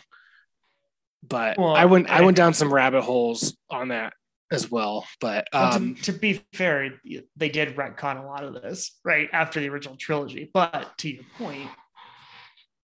But 1.28 1.58
Well, 1.58 1.76
I 1.76 1.86
went 1.86 2.10
I 2.10 2.20
I- 2.20 2.22
went 2.22 2.38
down 2.38 2.54
some 2.54 2.74
rabbit 2.74 3.02
holes 3.04 3.58
on 3.70 3.90
that 3.90 4.14
as 4.52 4.70
well. 4.70 5.08
But 5.20 5.48
Well, 5.54 5.72
to- 5.72 5.76
um, 5.78 5.96
to, 6.04 6.12
be 6.14 6.42
fair, 6.54 7.00
they 7.36 7.50
did 7.50 7.76
retcon 7.76 8.24
a 8.24 8.26
lot 8.28 8.44
of 8.44 8.54
this 8.54 8.98
right 9.04 9.28
after 9.34 9.60
the 9.60 9.70
original 9.70 9.98
trilogy. 9.98 10.50
But 10.54 10.98
to 11.00 11.10
your 11.10 11.24
point, 11.38 11.70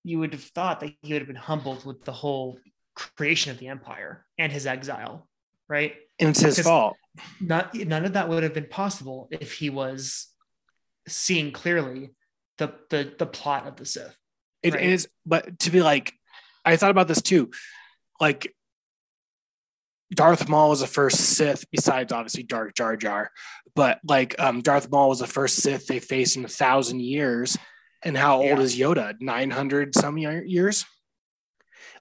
you 0.03 0.17
would 0.19 0.33
have 0.33 0.43
thought 0.43 0.79
that 0.79 0.91
he 1.01 1.13
would 1.13 1.21
have 1.21 1.27
been 1.27 1.35
humbled 1.35 1.85
with 1.85 2.03
the 2.03 2.11
whole 2.11 2.59
creation 2.95 3.51
of 3.51 3.59
the 3.59 3.67
empire 3.67 4.25
and 4.39 4.51
his 4.51 4.65
exile, 4.65 5.27
right? 5.69 5.93
And 6.21 6.29
it's 6.31 6.39
his 6.41 6.59
fault. 6.59 6.95
Not 7.39 7.73
none 7.75 8.05
of 8.05 8.13
that 8.13 8.29
would 8.29 8.43
have 8.43 8.53
been 8.53 8.67
possible 8.67 9.27
if 9.31 9.53
he 9.53 9.69
was 9.69 10.27
seeing 11.07 11.51
clearly 11.51 12.11
the 12.57 12.73
the 12.89 13.13
the 13.17 13.25
plot 13.25 13.67
of 13.67 13.75
the 13.75 13.85
Sith. 13.85 14.15
It 14.63 14.73
right. 14.75 14.83
is, 14.83 15.07
but 15.25 15.59
to 15.59 15.71
be 15.71 15.81
like, 15.81 16.13
I 16.63 16.75
thought 16.75 16.91
about 16.91 17.07
this 17.07 17.21
too. 17.21 17.49
Like, 18.19 18.53
Darth 20.13 20.47
Maul 20.47 20.69
was 20.69 20.81
the 20.81 20.87
first 20.87 21.17
Sith, 21.17 21.65
besides 21.71 22.13
obviously 22.13 22.43
Darth 22.43 22.75
Jar 22.75 22.95
Jar, 22.95 23.31
but 23.75 23.99
like, 24.07 24.39
um, 24.39 24.61
Darth 24.61 24.91
Maul 24.91 25.09
was 25.09 25.19
the 25.19 25.27
first 25.27 25.55
Sith 25.57 25.87
they 25.87 25.99
faced 25.99 26.37
in 26.37 26.45
a 26.45 26.49
thousand 26.49 27.01
years. 27.01 27.57
And 28.03 28.17
how 28.17 28.37
old 28.37 28.45
Yeah. 28.45 28.59
is 28.59 28.75
Yoda? 28.77 29.15
900 29.19 29.93
some 29.95 30.17
ye- 30.17 30.43
years? 30.45 30.85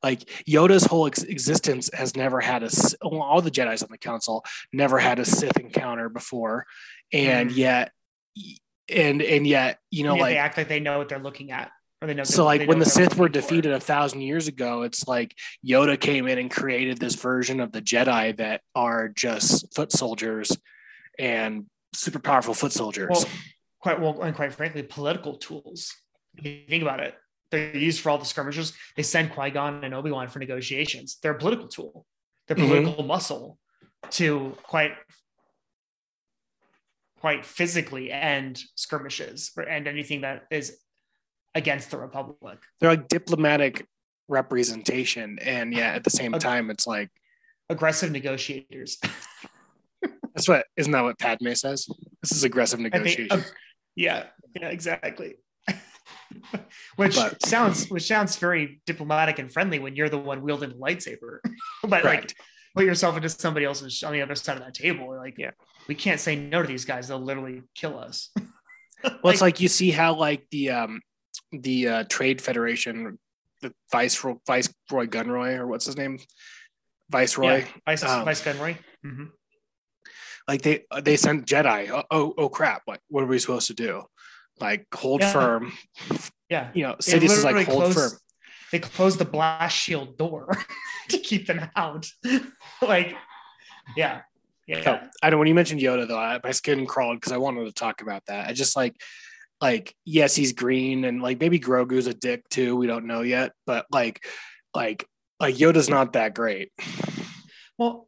Like, 0.03 0.21
Yoda's 0.49 0.85
whole 0.85 1.07
ex- 1.07 1.23
existence 1.23 1.91
has 1.93 2.17
never 2.17 2.41
had 2.41 2.63
a 2.63 2.71
all 3.03 3.43
the 3.43 3.51
Jedi's 3.51 3.83
on 3.83 3.89
the 3.91 3.99
council 3.99 4.45
never 4.73 4.99
had 4.99 5.19
a 5.19 5.25
Sith 5.25 5.59
encounter 5.59 6.09
before. 6.09 6.67
And 7.13 7.51
Mhm. 7.51 7.57
yet, 7.57 7.93
and, 8.89 9.23
and 9.23 9.47
yet, 9.47 9.79
you 9.91 10.05
know, 10.05 10.17
like, 10.17 10.33
they 10.33 10.39
act 10.39 10.57
like 10.57 10.69
they 10.69 10.81
know 10.81 10.99
what 10.99 11.09
they're 11.09 11.19
looking 11.19 11.53
at, 11.53 11.71
or 12.01 12.09
they 12.09 12.15
know. 12.15 12.25
so 12.25 12.45
like 12.45 12.67
when 12.69 12.79
the 12.79 12.85
Sith 12.87 13.17
were 13.17 13.29
defeated 13.29 13.73
a 13.73 13.81
thousand 13.81 14.23
years 14.23 14.49
ago, 14.49 14.83
it's 14.83 15.07
like 15.07 15.35
Yoda 15.67 16.01
came 16.01 16.27
in 16.27 16.39
and 16.39 16.51
created 16.51 16.99
this 16.99 17.15
version 17.15 17.61
of 17.61 17.73
the 17.73 17.83
Jedi 17.83 18.37
that 18.39 18.63
are 18.75 19.09
just 19.09 19.75
foot 19.75 19.93
soldiers 19.93 20.57
and 21.19 21.67
super 21.93 22.19
powerful 22.19 22.55
foot 22.55 22.73
soldiers. 22.73 23.09
well, 23.11 23.25
quite 23.81 24.01
well, 24.01 24.23
and 24.23 24.35
quite 24.35 24.53
frankly, 24.55 24.83
political 24.83 25.37
tools. 25.37 25.95
If 26.37 26.45
you 26.47 26.61
think 26.69 26.83
about 26.83 27.01
it, 27.01 27.15
they're 27.51 27.77
used 27.77 28.01
for 28.01 28.11
all 28.11 28.19
the 28.19 28.25
skirmishes. 28.25 28.73
They 28.97 29.03
send 29.03 29.33
Qui 29.33 29.51
Gon 29.51 29.85
and 29.85 29.93
Obi 29.95 30.11
Wan 30.11 30.29
for 30.29 30.39
negotiations. 30.39 31.19
They're 31.23 31.33
a 31.33 31.39
political 31.39 31.69
tool. 31.69 32.07
They're 32.47 32.57
Mhm. 32.57 32.69
political 32.85 33.05
muscle 33.05 33.59
to 34.11 34.57
quite 34.63 34.93
quite 37.21 37.45
physically 37.45 38.11
end 38.11 38.63
skirmishes 38.77 39.51
or 39.57 39.69
end 39.69 39.87
anything 39.87 40.23
that 40.23 40.47
is 40.51 40.79
against 41.55 41.91
the 41.91 41.99
Republic. 41.99 42.59
They're 42.81 42.91
like 42.91 43.09
diplomatic 43.09 43.87
representation, 44.29 45.39
and 45.41 45.75
yeah, 45.75 45.89
at 45.93 46.05
the 46.05 46.11
same 46.11 46.33
time, 46.33 46.71
it's 46.71 46.87
like 46.87 47.11
Aggressive 47.69 48.11
negotiators. 48.11 48.99
that's 50.35 50.49
what 50.49 50.67
isn't 50.77 50.91
that 50.93 51.03
what 51.03 51.19
Padme 51.19 51.53
says? 51.53 51.89
This 52.23 52.33
is 52.33 52.43
aggressive 52.43 52.81
think- 52.81 52.93
negotiation. 52.95 53.41
uh, 53.41 53.43
yeah, 53.97 54.27
yeah, 54.59 54.69
exactly. 54.69 55.37
which 56.97 57.17
But- 57.17 57.45
sounds 57.45 57.89
which 57.89 58.07
sounds 58.07 58.37
very 58.37 58.81
diplomatic 58.87 59.39
and 59.39 59.53
friendly 59.53 59.79
when 59.79 59.97
you're 59.97 60.09
the 60.09 60.19
one 60.19 60.43
wielding 60.43 60.71
the 60.71 60.77
lightsaber. 60.77 61.39
but 61.85 62.05
like 62.05 62.35
put 62.75 62.85
yourself 62.85 63.17
into 63.17 63.29
somebody 63.29 63.67
else's 63.67 64.03
on 64.03 64.13
the 64.13 64.23
other 64.23 64.35
side 64.35 64.57
of 64.57 64.63
that 64.65 64.75
table. 64.75 65.17
Like, 65.17 65.35
Yeah. 65.39 65.51
we 65.89 65.95
can't 65.97 66.21
say 66.21 66.37
no 66.37 66.63
to 66.63 66.69
these 66.69 66.85
guys. 66.85 67.09
They'll 67.09 67.19
literally 67.21 67.63
kill 67.75 67.99
us. 67.99 68.31
Well, 69.23 69.33
it's 69.33 69.41
like 69.41 69.61
you 69.61 69.69
see 69.69 69.91
how 69.91 70.15
like 70.15 70.47
the 70.51 70.71
um 70.71 71.01
the 71.53 71.89
uh, 71.89 72.05
trade 72.11 72.43
federation, 72.43 73.19
the 73.63 73.73
viceroy 73.91 74.35
viceroy 74.47 75.07
Gunray 75.07 75.57
or 75.57 75.67
what's 75.67 75.87
his 75.87 75.97
name, 75.97 76.19
viceroy. 77.09 77.61
yeah, 77.61 77.67
Vice, 77.87 78.03
um, 78.05 78.27
Vice 78.27 78.43
Gunray. 78.43 78.77
Mhm. 79.03 79.31
like 80.47 80.61
they 80.61 80.85
they 81.03 81.17
sent 81.17 81.47
Jedi. 81.47 81.89
Oh, 81.89 82.05
oh, 82.11 82.35
oh 82.37 82.49
crap! 82.51 82.83
What 82.85 83.01
what 83.09 83.25
are 83.25 83.27
we 83.27 83.39
supposed 83.39 83.69
to 83.69 83.75
do? 83.75 84.03
Like 84.61 84.87
hold 84.95 85.21
Yeah. 85.23 85.33
firm. 85.33 85.73
Yeah. 86.49 86.71
You 86.75 86.83
know, 86.85 86.97
Sidious 87.01 87.31
is 87.31 87.45
like 87.45 87.67
hold 87.67 87.83
closed- 87.83 87.99
firm. 87.99 88.21
They 88.73 88.79
closed 88.79 89.19
the 89.19 89.25
blast 89.25 89.77
shield 89.77 90.17
door 90.17 90.57
to 91.09 91.19
keep 91.19 91.47
them 91.49 91.69
out. 91.75 92.07
like, 92.83 93.17
yeah. 93.97 94.23
Yeah. 94.69 94.85
So, 94.85 95.01
I 95.21 95.31
don't. 95.31 95.41
When 95.41 95.49
you 95.49 95.55
mentioned 95.57 95.81
Yoda, 95.81 96.07
though, 96.07 96.17
I, 96.19 96.39
my 96.45 96.53
skin 96.53 96.87
crawled 96.87 97.17
because 97.17 97.33
I 97.33 97.39
wanted 97.39 97.65
to 97.65 97.73
talk 97.73 98.03
about 98.03 98.25
that. 98.27 98.49
I 98.49 98.53
just 98.53 98.77
like, 98.77 98.95
like, 99.61 99.93
yes, 100.05 100.37
he's 100.37 100.53
green, 100.53 101.05
and 101.05 101.21
like 101.21 101.41
maybe 101.41 101.59
Grogu's 101.59 102.07
a 102.07 102.15
dick 102.15 102.49
too. 102.49 102.77
We 102.77 102.87
don't 102.87 103.07
know 103.07 103.23
yet, 103.23 103.51
but 103.67 103.87
like, 103.91 104.25
like, 104.73 105.05
like 105.41 105.57
Yoda's 105.57 105.89
not 105.89 106.13
that 106.13 106.35
great. 106.37 106.71
Well, 107.79 108.07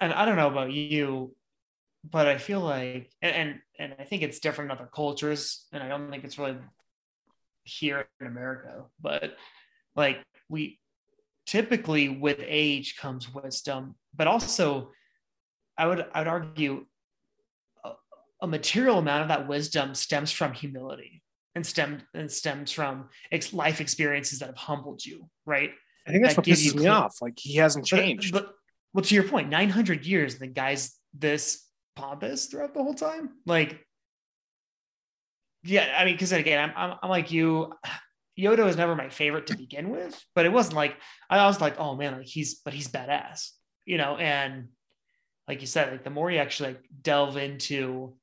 and 0.00 0.12
I 0.12 0.24
don't 0.24 0.34
know 0.34 0.48
about 0.48 0.72
you, 0.72 1.36
but 2.04 2.26
I 2.26 2.38
feel 2.38 2.60
like, 2.60 3.10
and 3.22 3.34
and, 3.34 3.60
and 3.78 3.94
I 3.98 4.04
think 4.04 4.22
it's 4.22 4.40
different 4.40 4.70
in 4.70 4.76
other 4.76 4.88
cultures, 4.92 5.66
and 5.72 5.82
I 5.82 5.88
don't 5.88 6.10
think 6.10 6.24
it's 6.24 6.38
really 6.38 6.56
here 7.64 8.08
in 8.20 8.26
America, 8.26 8.84
but 9.00 9.36
like 9.94 10.22
we 10.48 10.80
typically 11.46 12.08
with 12.08 12.38
age 12.40 12.96
comes 12.96 13.32
wisdom, 13.32 13.94
but 14.14 14.26
also 14.26 14.90
I 15.78 15.86
would 15.86 16.04
I 16.12 16.20
would 16.20 16.28
argue 16.28 16.86
a, 17.84 17.92
a 18.42 18.46
material 18.46 18.98
amount 18.98 19.22
of 19.22 19.28
that 19.28 19.48
wisdom 19.48 19.94
stems 19.94 20.32
from 20.32 20.52
humility 20.52 21.22
and 21.54 21.64
stem 21.66 22.02
and 22.14 22.30
stems 22.30 22.72
from 22.72 23.08
ex- 23.30 23.52
life 23.52 23.80
experiences 23.80 24.38
that 24.40 24.46
have 24.46 24.56
humbled 24.56 25.04
you, 25.04 25.28
right? 25.46 25.70
I 26.06 26.10
think 26.10 26.24
that's 26.24 26.34
That 26.34 26.46
what 26.46 26.56
pisses 26.56 26.74
me 26.74 26.86
off. 26.88 27.16
Like 27.20 27.34
he 27.38 27.56
hasn't 27.56 27.88
But- 27.88 27.96
changed. 27.96 28.32
But, 28.32 28.52
well, 28.92 29.04
to 29.04 29.14
your 29.14 29.24
point, 29.24 29.48
900 29.48 30.04
years, 30.04 30.36
the 30.38 30.46
guy's 30.48 30.98
this 31.14 31.66
pompous 31.94 32.46
throughout 32.46 32.74
the 32.74 32.82
whole 32.82 32.94
time. 32.94 33.30
Like, 33.46 33.86
yeah, 35.64 35.94
I 35.96 36.04
mean, 36.04 36.14
because 36.14 36.32
again, 36.32 36.58
I'm, 36.58 36.72
I'm, 36.76 36.98
I'm 37.02 37.10
like 37.10 37.30
you. 37.30 37.72
Yoda 38.38 38.64
was 38.64 38.78
never 38.78 38.96
my 38.96 39.10
favorite 39.10 39.48
to 39.48 39.56
begin 39.58 39.90
with, 39.90 40.18
but 40.34 40.46
it 40.46 40.52
wasn't 40.52 40.76
like 40.76 40.96
I 41.28 41.44
was 41.44 41.60
like, 41.60 41.78
oh 41.78 41.94
man, 41.96 42.16
like 42.16 42.26
he's, 42.26 42.54
but 42.54 42.72
he's 42.72 42.88
badass, 42.88 43.50
you 43.84 43.98
know. 43.98 44.16
And 44.16 44.68
like 45.46 45.60
you 45.60 45.66
said, 45.66 45.92
like 45.92 46.02
the 46.02 46.08
more 46.10 46.30
you 46.30 46.38
actually 46.38 46.70
like 46.70 46.84
delve 47.02 47.36
into, 47.36 48.16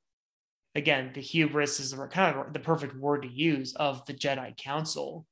again, 0.74 1.12
the 1.14 1.20
hubris 1.20 1.78
is 1.78 1.94
kind 2.10 2.36
of 2.36 2.52
the 2.52 2.58
perfect 2.58 2.96
word 2.96 3.22
to 3.22 3.28
use 3.28 3.72
of 3.76 4.04
the 4.06 4.14
Jedi 4.14 4.56
Council, 4.56 5.26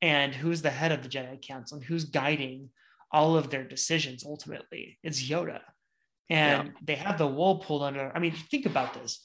and 0.00 0.32
who's 0.32 0.62
the 0.62 0.70
head 0.70 0.92
of 0.92 1.02
the 1.02 1.08
Jedi 1.08 1.42
Council, 1.42 1.78
and 1.78 1.84
who's 1.84 2.04
guiding 2.04 2.70
all 3.12 3.36
of 3.36 3.50
their 3.50 3.64
decisions 3.64 4.24
ultimately 4.24 4.98
it's 5.02 5.22
yoda 5.22 5.60
and 6.28 6.72
they 6.82 6.96
have 6.96 7.18
the 7.18 7.26
wool 7.26 7.58
pulled 7.58 7.82
under 7.82 8.10
i 8.14 8.18
mean 8.18 8.34
think 8.50 8.66
about 8.66 8.94
this. 8.94 9.22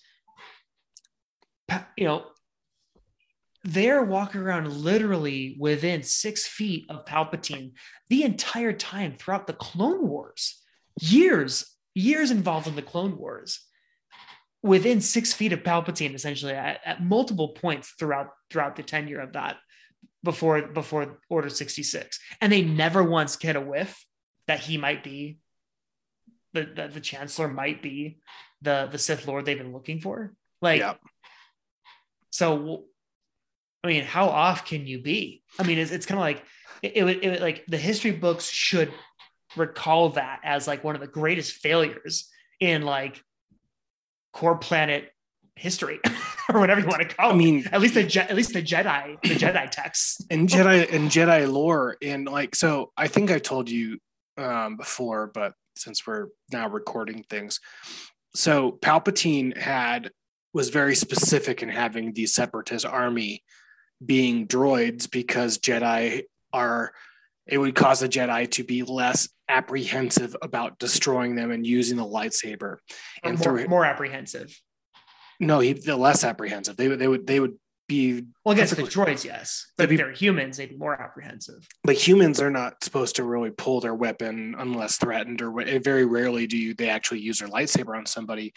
You 1.95 2.05
know 2.05 2.25
they're 3.63 4.03
walking 4.03 4.41
around 4.41 4.71
literally 4.71 5.55
within 5.59 6.03
six 6.03 6.47
feet 6.47 6.85
of 6.89 7.05
palpatine 7.05 7.73
the 8.09 8.23
entire 8.23 8.73
time 8.73 9.15
throughout 9.17 9.45
the 9.45 9.53
clone 9.53 10.07
wars. 10.07 10.61
Years 10.99 11.65
years 11.93 12.31
involved 12.31 12.67
in 12.67 12.75
the 12.75 12.81
clone 12.81 13.17
wars. 13.17 13.59
Within 14.63 15.01
six 15.01 15.33
feet 15.33 15.53
of 15.53 15.63
palpatine 15.63 16.13
essentially 16.13 16.53
at, 16.53 16.81
at 16.85 17.03
multiple 17.03 17.49
points 17.49 17.93
throughout 17.97 18.29
throughout 18.49 18.75
the 18.75 18.83
tenure 18.83 19.19
of 19.19 19.33
that 19.33 19.57
before 20.23 20.61
before 20.61 21.19
order 21.29 21.49
66 21.49 22.19
and 22.41 22.51
they 22.51 22.61
never 22.61 23.03
once 23.03 23.35
get 23.37 23.55
a 23.55 23.61
whiff 23.61 24.05
that 24.47 24.59
he 24.59 24.77
might 24.77 25.03
be 25.03 25.39
the, 26.53 26.63
the 26.63 26.87
the 26.93 26.99
chancellor 27.01 27.47
might 27.47 27.81
be 27.81 28.19
the 28.61 28.87
the 28.91 28.97
sith 28.97 29.27
lord 29.27 29.45
they've 29.45 29.57
been 29.57 29.73
looking 29.73 29.99
for 30.01 30.33
like 30.61 30.79
Yeah. 30.79 30.95
so 32.29 32.83
i 33.83 33.87
mean 33.87 34.03
how 34.03 34.27
off 34.27 34.65
can 34.65 34.85
you 34.85 35.01
be 35.01 35.43
i 35.59 35.63
mean 35.63 35.77
it's, 35.77 35.91
it's 35.91 36.05
kind 36.05 36.19
of 36.19 36.23
like 36.23 36.43
it, 36.81 36.93
it, 36.97 37.03
would, 37.03 37.23
it 37.23 37.29
would 37.29 37.41
like 37.41 37.65
the 37.67 37.77
history 37.77 38.11
books 38.11 38.49
should 38.49 38.91
recall 39.55 40.09
that 40.09 40.39
as 40.43 40.67
like 40.67 40.83
one 40.83 40.95
of 40.95 41.01
the 41.01 41.07
greatest 41.07 41.53
failures 41.53 42.29
in 42.59 42.81
like 42.83 43.21
core 44.33 44.57
planet 44.57 45.11
history 45.55 45.99
or 46.53 46.59
whatever 46.59 46.79
you 46.81 46.87
want 46.87 47.01
to 47.07 47.15
call 47.15 47.31
I 47.31 47.33
it. 47.33 47.37
mean, 47.37 47.67
at 47.71 47.81
least 47.81 47.93
the 47.95 48.03
Je- 48.03 48.21
at 48.21 48.35
least 48.35 48.53
the 48.53 48.63
Jedi, 48.63 49.21
the 49.21 49.35
Jedi 49.35 49.69
texts. 49.69 50.25
and 50.31 50.47
Jedi 50.47 50.91
and 50.91 51.09
Jedi 51.11 51.51
lore 51.51 51.97
and 52.01 52.25
like 52.27 52.55
so 52.55 52.91
I 52.97 53.07
think 53.07 53.29
I 53.29 53.39
told 53.39 53.69
you 53.69 53.99
um 54.37 54.77
before, 54.77 55.27
but 55.33 55.53
since 55.75 56.05
we're 56.05 56.27
now 56.51 56.67
recording 56.67 57.23
things. 57.29 57.59
So 58.35 58.77
Palpatine 58.81 59.57
had 59.57 60.11
was 60.53 60.69
very 60.69 60.95
specific 60.95 61.63
in 61.63 61.69
having 61.69 62.13
the 62.13 62.25
separatist 62.25 62.85
army 62.85 63.43
being 64.03 64.47
droids 64.47 65.09
because 65.09 65.57
Jedi 65.57 66.23
are 66.51 66.91
it 67.47 67.57
would 67.57 67.75
cause 67.75 67.99
the 67.99 68.09
Jedi 68.09 68.49
to 68.51 68.63
be 68.63 68.83
less 68.83 69.27
apprehensive 69.49 70.35
about 70.41 70.79
destroying 70.79 71.35
them 71.35 71.51
and 71.51 71.65
using 71.65 71.97
the 71.97 72.05
lightsaber. 72.05 72.77
And 73.23 73.37
more, 73.37 73.43
through 73.43 73.67
more 73.67 73.85
apprehensive. 73.85 74.57
no, 75.39 75.59
he 75.59 75.73
the 75.73 75.97
less 75.97 76.23
apprehensive. 76.23 76.77
They 76.77 76.87
would 76.87 76.99
they 76.99 77.07
would 77.07 77.27
they 77.27 77.39
would 77.39 77.57
be 77.91 78.23
Well, 78.45 78.53
against 78.53 78.75
the 78.75 78.83
droids, 78.83 79.23
yes, 79.23 79.67
but 79.77 79.83
They'd 79.83 79.83
if 79.85 79.89
be- 79.91 79.97
they're 79.97 80.11
humans, 80.13 80.57
they'd 80.57 80.69
be 80.69 80.77
more 80.77 80.99
apprehensive. 80.99 81.67
like 81.85 81.97
humans 81.97 82.41
are 82.41 82.49
not 82.51 82.83
supposed 82.83 83.15
to 83.17 83.23
really 83.23 83.51
pull 83.51 83.79
their 83.81 83.93
weapon 83.95 84.55
unless 84.57 84.97
threatened 84.97 85.41
or 85.41 85.51
very 85.79 86.05
rarely 86.05 86.47
do 86.47 86.57
you, 86.57 86.73
they 86.73 86.89
actually 86.89 87.19
use 87.19 87.39
their 87.39 87.49
lightsaber 87.49 87.95
on 87.97 88.05
somebody 88.05 88.53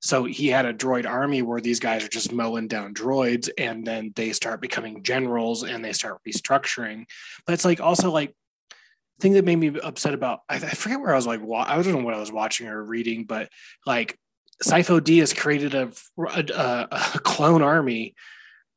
so 0.00 0.24
he 0.24 0.48
had 0.48 0.66
a 0.66 0.74
droid 0.74 1.06
army 1.06 1.40
where 1.40 1.62
these 1.62 1.80
guys 1.80 2.04
are 2.04 2.08
just 2.08 2.30
mowing 2.30 2.68
down 2.68 2.92
droids 2.92 3.48
and 3.56 3.86
then 3.86 4.12
they 4.16 4.32
start 4.32 4.60
becoming 4.60 5.02
generals 5.02 5.62
and 5.62 5.82
they 5.82 5.92
start 5.94 6.18
restructuring 6.28 7.04
but 7.46 7.54
it's 7.54 7.64
like 7.64 7.80
also 7.80 8.10
like 8.10 8.34
the 8.70 9.22
thing 9.22 9.32
that 9.32 9.44
made 9.46 9.56
me 9.56 9.68
upset 9.82 10.12
about 10.12 10.40
i, 10.50 10.56
I 10.56 10.74
forget 10.82 11.00
where 11.00 11.12
i 11.12 11.16
was 11.16 11.26
like 11.26 11.40
wa- 11.42 11.64
i 11.66 11.74
don't 11.80 11.92
know 11.94 12.04
what 12.04 12.14
i 12.14 12.20
was 12.20 12.30
watching 12.32 12.66
or 12.68 12.84
reading 12.84 13.24
but 13.24 13.48
like 13.86 14.18
Sifo 14.62 15.00
has 15.18 15.32
created 15.32 15.74
a, 15.74 15.90
a, 16.18 16.86
a 17.14 17.18
clone 17.24 17.60
army 17.62 18.14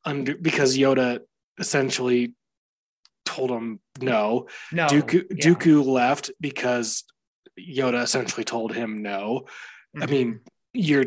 under 0.08 0.34
because 0.36 0.76
Yoda 0.76 1.20
essentially 1.58 2.34
told 3.24 3.50
him 3.50 3.80
no. 4.00 4.46
No, 4.72 4.86
Dooku, 4.86 5.24
yeah. 5.30 5.36
Dooku 5.44 5.84
left 5.84 6.30
because 6.40 7.04
Yoda 7.58 8.02
essentially 8.02 8.44
told 8.44 8.72
him 8.74 9.02
no. 9.02 9.46
I 10.00 10.06
Mhm. 10.06 10.10
mean, 10.10 10.40
you're 10.72 11.04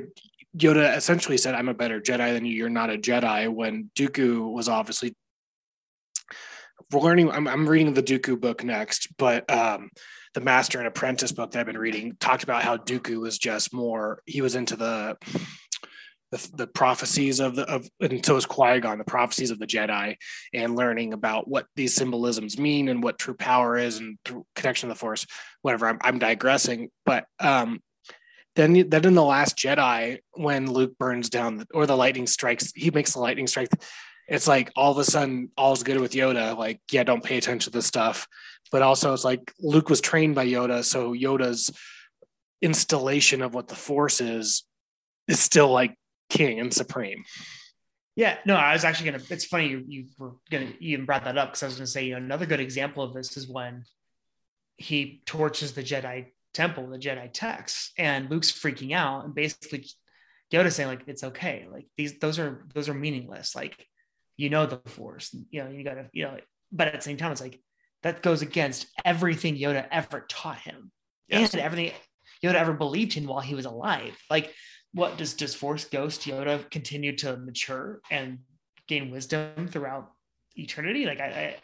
Yoda 0.56 0.96
essentially 0.98 1.38
said, 1.38 1.56
"I'm 1.56 1.70
a 1.70 1.74
better 1.74 2.02
Jedi 2.02 2.34
than 2.34 2.46
you. 2.46 2.54
You're 2.56 2.70
not 2.70 2.90
a 2.90 2.98
Jedi." 2.98 3.50
When 3.52 3.90
Dooku 3.98 4.52
was 4.52 4.68
obviously 4.70 5.16
we're 6.92 7.00
learning. 7.00 7.32
I'm, 7.32 7.48
I'm 7.48 7.68
reading 7.70 7.94
the 7.94 8.04
Dooku 8.04 8.40
book 8.40 8.64
next, 8.64 9.08
but 9.18 9.50
um, 9.50 9.90
the 10.34 10.42
Master 10.42 10.78
and 10.80 10.88
Apprentice 10.88 11.32
book 11.32 11.52
that 11.52 11.60
I've 11.60 11.66
been 11.66 11.78
reading 11.78 12.18
talked 12.20 12.44
about 12.44 12.64
how 12.64 12.76
Dooku 12.78 13.20
was 13.22 13.38
just 13.38 13.74
more. 13.74 14.22
He 14.26 14.42
was 14.42 14.56
into 14.56 14.76
the 14.76 15.18
the, 16.32 16.50
the 16.56 16.68
prophecies 16.68 17.40
of 17.40 17.56
the 17.56 17.70
of 17.70 17.90
and 18.00 18.26
so 18.26 18.38
is 18.38 18.46
Qui 18.46 18.80
Gon, 18.80 18.98
the 18.98 19.04
prophecies 19.04 19.52
of 19.52 19.60
the 19.60 19.68
Jedi, 19.68 20.16
and 20.54 20.76
learning 20.76 21.14
about 21.14 21.48
what 21.48 21.68
these 21.76 21.94
symbolisms 21.94 22.58
mean 22.58 22.88
and 22.88 23.04
what 23.04 23.20
true 23.20 23.34
power 23.34 23.78
is 23.78 23.98
and 23.98 24.18
through 24.24 24.46
connection 24.56 24.88
to 24.88 24.94
the 24.94 25.00
Force. 25.00 25.26
Whatever. 25.62 25.88
I'm, 25.88 26.00
I'm 26.02 26.20
digressing, 26.20 26.90
but 27.06 27.26
um, 27.40 27.82
then 28.56 28.90
then 28.90 29.06
in 29.06 29.14
the 29.14 29.24
Last 29.24 29.58
Jedi, 29.58 30.20
when 30.32 30.72
Luke 30.72 30.98
burns 30.98 31.30
down 31.30 31.58
the, 31.58 31.68
or 31.74 31.86
the 31.86 31.98
lightning 31.98 32.28
strikes, 32.28 32.72
he 32.76 32.92
makes 32.92 33.14
the 33.14 33.20
lightning 33.20 33.48
strike. 33.48 33.70
It's 34.28 34.48
like 34.48 34.72
all 34.78 34.92
of 34.92 34.98
a 34.98 35.04
sudden 35.04 35.52
all's 35.58 35.84
good 35.84 36.00
with 36.00 36.14
Yoda. 36.14 36.58
Like, 36.58 36.80
yeah, 36.92 37.04
don't 37.04 37.24
pay 37.24 37.38
attention 37.38 37.72
to 37.72 37.78
this 37.78 37.86
stuff. 37.86 38.28
But 38.72 38.82
also, 38.82 39.14
it's 39.14 39.26
like 39.26 39.52
Luke 39.60 39.90
was 39.90 40.00
trained 40.00 40.36
by 40.36 40.48
Yoda, 40.48 40.86
so 40.86 41.14
Yoda's 41.14 41.72
installation 42.62 43.42
of 43.42 43.54
what 43.54 43.68
the 43.68 43.76
Force 43.76 44.22
is 44.22 44.64
is 45.28 45.40
still 45.40 45.70
like 45.70 45.96
king 46.32 46.60
and 46.60 46.74
supreme. 46.74 47.24
Yeah, 48.16 48.38
no, 48.46 48.56
I 48.56 48.74
was 48.74 48.84
actually 48.84 49.12
gonna. 49.12 49.24
It's 49.30 49.46
funny 49.46 49.68
you, 49.70 49.84
you 49.88 50.06
were 50.18 50.34
gonna 50.50 50.74
you 50.80 50.94
even 50.94 51.06
brought 51.06 51.24
that 51.26 51.38
up 51.38 51.50
because 51.50 51.64
I 51.64 51.68
was 51.68 51.76
gonna 51.76 51.88
say 51.88 52.06
you 52.06 52.12
know, 52.12 52.18
another 52.18 52.46
good 52.46 52.60
example 52.60 53.04
of 53.04 53.14
this 53.14 53.38
is 53.38 53.48
when 53.48 53.84
he 54.78 55.22
torches 55.26 55.74
the 55.74 55.84
Jedi 55.84 56.28
temple, 56.54 56.88
the 56.90 56.98
Jedi 56.98 57.30
texts, 57.32 57.92
and 57.98 58.30
Luke's 58.30 58.52
freaking 58.52 58.94
out, 58.94 59.24
and 59.26 59.34
basically 59.34 59.86
Yoda 60.52 60.72
saying 60.72 60.90
like 60.90 61.04
it's 61.08 61.24
okay, 61.24 61.68
like 61.72 61.88
these 61.98 62.20
those 62.20 62.38
are 62.38 62.66
those 62.74 62.90
are 62.90 62.94
meaningless, 62.94 63.56
like 63.56 63.88
you 64.36 64.50
know 64.50 64.66
the 64.66 64.78
Force, 64.90 65.34
you 65.50 65.64
know 65.64 65.70
you 65.70 65.84
gotta 65.84 66.10
you 66.12 66.26
know, 66.26 66.38
but 66.72 66.88
at 66.90 66.96
the 66.96 67.02
same 67.02 67.18
time 67.18 67.32
it's 67.32 67.42
like 67.42 67.62
that 68.04 68.22
goes 68.22 68.42
against 68.42 68.88
everything 69.06 69.56
Yoda 69.56 69.88
ever 69.92 70.26
taught 70.28 70.58
him 70.58 70.92
Yes. 71.30 71.54
and 71.54 71.62
everything 71.62 71.92
Yoda 72.44 72.56
ever 72.56 72.74
believed 72.74 73.16
in 73.16 73.26
while 73.28 73.40
he 73.40 73.56
was 73.56 73.66
alive, 73.66 74.18
like 74.30 74.54
what 74.94 75.18
does 75.18 75.56
force 75.56 75.86
ghost 75.86 76.22
yoda 76.22 76.70
continue 76.70 77.16
to 77.18 77.38
mature 77.38 78.02
and 78.12 78.40
gain 78.88 79.12
wisdom 79.12 79.68
throughout 79.68 80.12
eternity? 80.56 81.06
Like 81.06 81.20
i, 81.20 81.26
I 81.26 81.56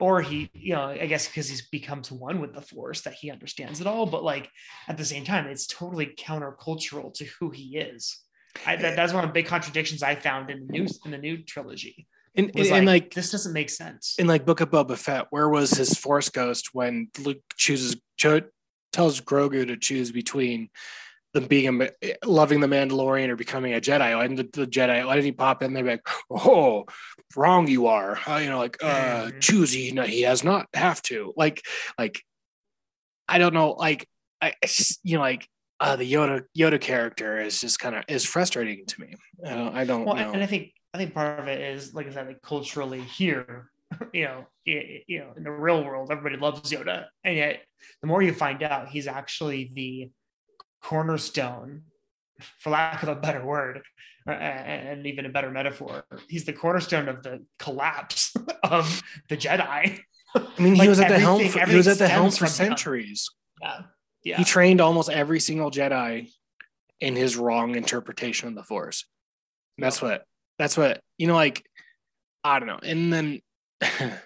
or 0.00 0.20
he 0.20 0.50
you 0.52 0.74
know 0.74 0.86
i 0.88 1.06
guess 1.06 1.28
because 1.28 1.48
he's 1.48 1.68
becomes 1.68 2.10
one 2.10 2.40
with 2.40 2.54
the 2.54 2.60
force 2.60 3.02
that 3.02 3.14
he 3.14 3.30
understands 3.30 3.80
it 3.80 3.86
all 3.86 4.04
but 4.04 4.24
like 4.24 4.50
at 4.88 4.96
the 4.96 5.04
same 5.04 5.24
time 5.24 5.46
it's 5.46 5.66
totally 5.66 6.06
countercultural 6.18 7.14
to 7.14 7.24
who 7.38 7.50
he 7.50 7.78
is. 7.78 8.18
I, 8.66 8.76
that, 8.76 8.92
eh. 8.92 8.94
that's 8.96 9.12
one 9.14 9.24
of 9.24 9.30
the 9.30 9.34
big 9.34 9.46
contradictions 9.46 10.02
i 10.02 10.14
found 10.14 10.50
in 10.50 10.66
the 10.66 10.72
new 10.72 10.86
in 11.04 11.10
the 11.10 11.18
new 11.18 11.42
trilogy. 11.42 12.06
And, 12.34 12.50
and, 12.54 12.70
like, 12.70 12.84
like 12.84 13.14
this 13.14 13.30
doesn't 13.30 13.52
make 13.52 13.68
sense. 13.68 14.16
in 14.18 14.26
like 14.26 14.46
Book 14.46 14.62
of 14.62 14.70
Boba 14.70 14.96
Fett, 14.96 15.26
where 15.30 15.50
was 15.50 15.70
his 15.72 15.94
Force 15.98 16.30
ghost 16.30 16.70
when 16.72 17.08
Luke 17.18 17.42
chooses 17.56 17.96
cho- 18.16 18.48
tells 18.90 19.20
Grogu 19.20 19.66
to 19.66 19.76
choose 19.76 20.10
between 20.12 20.70
them 21.32 21.46
being 21.46 21.82
a, 21.82 21.90
loving 22.24 22.60
the 22.60 22.66
Mandalorian 22.66 23.28
or 23.28 23.36
becoming 23.36 23.74
a 23.74 23.80
Jedi? 23.80 24.16
Why 24.16 24.26
didn't 24.26 24.52
the, 24.52 24.60
the 24.60 24.66
Jedi? 24.66 25.06
Why 25.06 25.16
did 25.16 25.24
he 25.24 25.32
pop 25.32 25.62
in 25.62 25.72
there 25.72 25.84
like, 25.84 26.06
oh, 26.30 26.86
wrong 27.36 27.68
you 27.68 27.86
are? 27.86 28.18
Uh, 28.26 28.36
you 28.38 28.48
know, 28.50 28.58
like 28.58 28.78
uh, 28.82 29.26
Mhm. 29.26 29.40
choose. 29.40 29.72
He 29.72 29.92
no, 29.92 30.02
he 30.02 30.22
has 30.22 30.44
not 30.44 30.66
have 30.74 31.00
to. 31.02 31.32
Like, 31.36 31.62
like 31.98 32.22
I 33.28 33.38
don't 33.38 33.54
know. 33.54 33.72
Like 33.72 34.08
I, 34.40 34.52
you 35.02 35.16
know, 35.16 35.22
like. 35.22 35.48
Uh, 35.80 35.96
the 35.96 36.12
Yoda 36.12 36.44
Yoda 36.56 36.80
character 36.80 37.40
is 37.40 37.60
just 37.60 37.80
kind 37.80 37.96
of 37.96 38.04
is 38.06 38.24
frustrating 38.24 38.86
to 38.86 39.00
me. 39.00 39.16
I 39.44 39.54
don't, 39.56 39.74
I 39.74 39.84
don't 39.84 40.04
well 40.04 40.14
know. 40.14 40.30
and 40.32 40.40
i 40.40 40.46
think 40.46 40.72
i 40.94 40.96
think 40.98 41.12
part 41.12 41.40
of 41.40 41.48
it 41.48 41.60
is 41.60 41.92
like 41.92 42.06
i 42.06 42.12
said 42.12 42.28
like 42.28 42.40
culturally 42.40 43.00
here 43.00 43.68
you 44.12 44.26
know 44.26 44.46
you 44.64 45.18
know 45.18 45.32
in 45.36 45.42
the 45.42 45.50
real 45.50 45.82
world 45.84 46.12
everybody 46.12 46.40
loves 46.40 46.70
yoda 46.70 47.06
and 47.24 47.36
yet 47.36 47.62
the 48.00 48.06
more 48.06 48.22
you 48.22 48.32
find 48.32 48.62
out 48.62 48.90
he's 48.90 49.08
actually 49.08 49.72
the 49.74 50.08
cornerstone 50.82 51.82
for 52.58 52.70
lack 52.70 53.02
of 53.02 53.08
a 53.08 53.14
better 53.14 53.44
word 53.44 53.82
and 54.26 55.06
even 55.06 55.26
a 55.26 55.28
better 55.28 55.50
metaphor 55.50 56.04
he's 56.28 56.44
the 56.44 56.52
cornerstone 56.52 57.08
of 57.08 57.22
the 57.22 57.44
collapse 57.58 58.34
of 58.62 59.02
the 59.28 59.36
jedi 59.36 60.00
I 60.34 60.62
mean, 60.62 60.74
he 60.76 60.88
was 60.88 60.98
at 60.98 61.08
the 61.08 61.18
helm. 61.18 61.46
For, 61.46 61.66
he 61.66 61.76
was 61.76 61.88
at 61.88 61.98
the 61.98 62.08
helm 62.08 62.30
for 62.30 62.46
centuries. 62.46 63.28
yeah 63.60 63.80
yeah 64.24 64.36
He 64.38 64.44
trained 64.44 64.80
almost 64.80 65.10
every 65.10 65.40
single 65.40 65.70
Jedi 65.70 66.30
in 67.00 67.16
his 67.16 67.36
wrong 67.36 67.74
interpretation 67.74 68.48
of 68.48 68.54
the 68.54 68.62
Force. 68.62 69.04
That's 69.76 70.00
what. 70.00 70.24
That's 70.58 70.76
what 70.76 71.02
you 71.18 71.26
know. 71.26 71.34
Like 71.34 71.64
I 72.44 72.58
don't 72.58 72.68
know. 72.68 72.80
And 72.82 73.12
then 73.12 73.40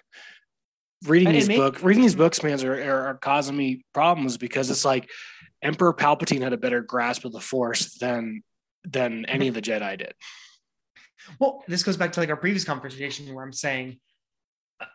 reading 1.05 1.27
And 1.27 1.35
these 1.35 1.47
make- 1.47 1.57
books, 1.57 1.83
reading 1.83 2.03
these 2.03 2.15
books, 2.15 2.41
man, 2.41 2.63
are, 2.63 2.73
are, 2.73 3.07
are 3.07 3.17
causing 3.17 3.57
me 3.57 3.83
problems 3.93 4.37
because 4.37 4.69
it's 4.69 4.85
like 4.85 5.09
Emperor 5.61 5.93
Palpatine 5.93 6.41
had 6.41 6.53
a 6.53 6.57
better 6.57 6.81
grasp 6.81 7.25
of 7.25 7.31
the 7.31 7.39
Force 7.39 7.95
than 7.95 8.43
than 8.83 9.25
any 9.25 9.47
of 9.47 9.53
the 9.53 9.61
Jedi 9.61 9.97
did. 9.97 10.13
Well, 11.39 11.63
this 11.67 11.83
goes 11.83 11.97
back 11.97 12.13
to 12.13 12.19
like 12.19 12.29
our 12.29 12.37
previous 12.37 12.63
conversation 12.63 13.33
where 13.33 13.43
I'm 13.43 13.53
saying, 13.53 13.99
uh, 14.79 14.85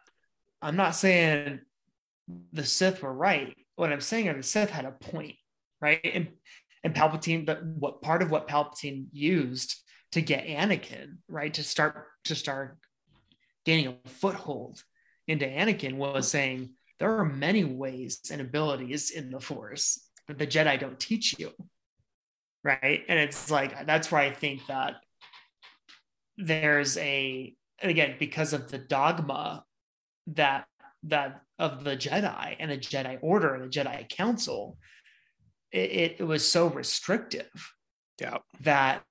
I'm 0.63 0.77
not 0.77 0.95
saying 0.95 1.61
the 2.53 2.65
Sith 2.65 3.03
were 3.03 3.13
right. 3.13 3.57
What 3.77 3.93
I'm 3.93 4.01
saying 4.01 4.29
are 4.29 4.37
the 4.37 4.43
Sith 4.43 4.71
had 4.71 4.85
a 4.85 4.93
point, 4.93 5.35
right? 5.81 6.01
And 6.05 6.29
and 6.85 6.95
Palpatine, 6.95 7.47
but 7.47 7.65
what 7.65 8.03
part 8.03 8.23
of 8.23 8.31
what 8.31 8.49
Palpatine 8.49 9.07
used 9.13 9.77
to 10.13 10.21
get 10.21 10.47
Anakin, 10.47 11.19
right, 11.29 11.53
to 11.55 11.63
start 11.63 12.07
to 12.25 12.35
start 12.35 12.79
gaining 13.65 13.99
a 14.05 14.09
foothold 14.09 14.83
into 15.29 15.47
Anakin 15.47 15.95
was 15.95 16.29
saying 16.29 16.71
there 16.99 17.19
are 17.19 17.25
many 17.25 17.65
ways 17.65 18.21
and 18.31 18.41
abilities 18.41 19.11
in 19.11 19.31
the 19.31 19.41
Force 19.41 20.09
the 20.29 20.47
Jedi 20.47 20.79
don't 20.79 20.99
teach 20.99 21.39
you, 21.39 21.51
right? 22.65 23.03
And 23.09 23.19
it's 23.19 23.51
like 23.51 23.87
that's 23.87 24.11
where 24.11 24.21
I 24.21 24.31
think 24.31 24.67
that 24.67 24.97
there's 26.39 26.97
a 26.97 27.55
and 27.81 27.91
again 27.91 28.17
because 28.19 28.53
of 28.53 28.71
the 28.71 28.79
dogma 28.79 29.65
that 30.29 30.67
that 31.05 31.43
of 31.59 31.85
the 31.85 31.97
Jedi 31.97 32.57
and 32.59 32.71
the 32.71 32.79
Jedi 32.79 33.19
Order 33.21 33.55
and 33.55 33.65
the 33.65 33.69
Jedi 33.69 34.09
Council, 34.09 34.79
it, 35.71 36.17
it, 36.19 36.25
was 36.25 36.47
so 36.47 36.69
restrictive 36.69 37.51
Yeah. 38.21 38.39
that 38.61 39.03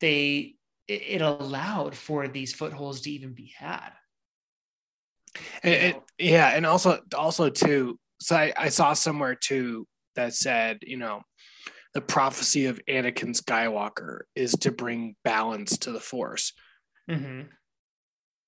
they 0.00 0.56
it, 0.88 1.02
it 1.02 1.22
allowed 1.22 1.94
for 1.94 2.28
these 2.28 2.54
footholds 2.54 3.02
to 3.02 3.10
even 3.10 3.34
be 3.34 3.52
had. 3.56 3.90
And, 5.62 5.74
and- 5.74 6.02
yeah, 6.18 6.48
and 6.48 6.64
also 6.64 7.00
also 7.14 7.50
too. 7.50 7.98
So 8.20 8.36
I, 8.36 8.52
I 8.56 8.68
saw 8.70 8.94
somewhere 8.94 9.34
too 9.34 9.86
that 10.16 10.34
said, 10.34 10.78
you 10.82 10.96
know, 10.96 11.22
the 11.94 12.00
prophecy 12.00 12.66
of 12.66 12.80
Anakin 12.88 13.34
Skywalker 13.40 14.20
is 14.34 14.52
to 14.60 14.70
bring 14.72 15.16
balance 15.24 15.78
to 15.78 15.92
the 15.92 16.00
Force. 16.00 16.52
hmm 17.08 17.42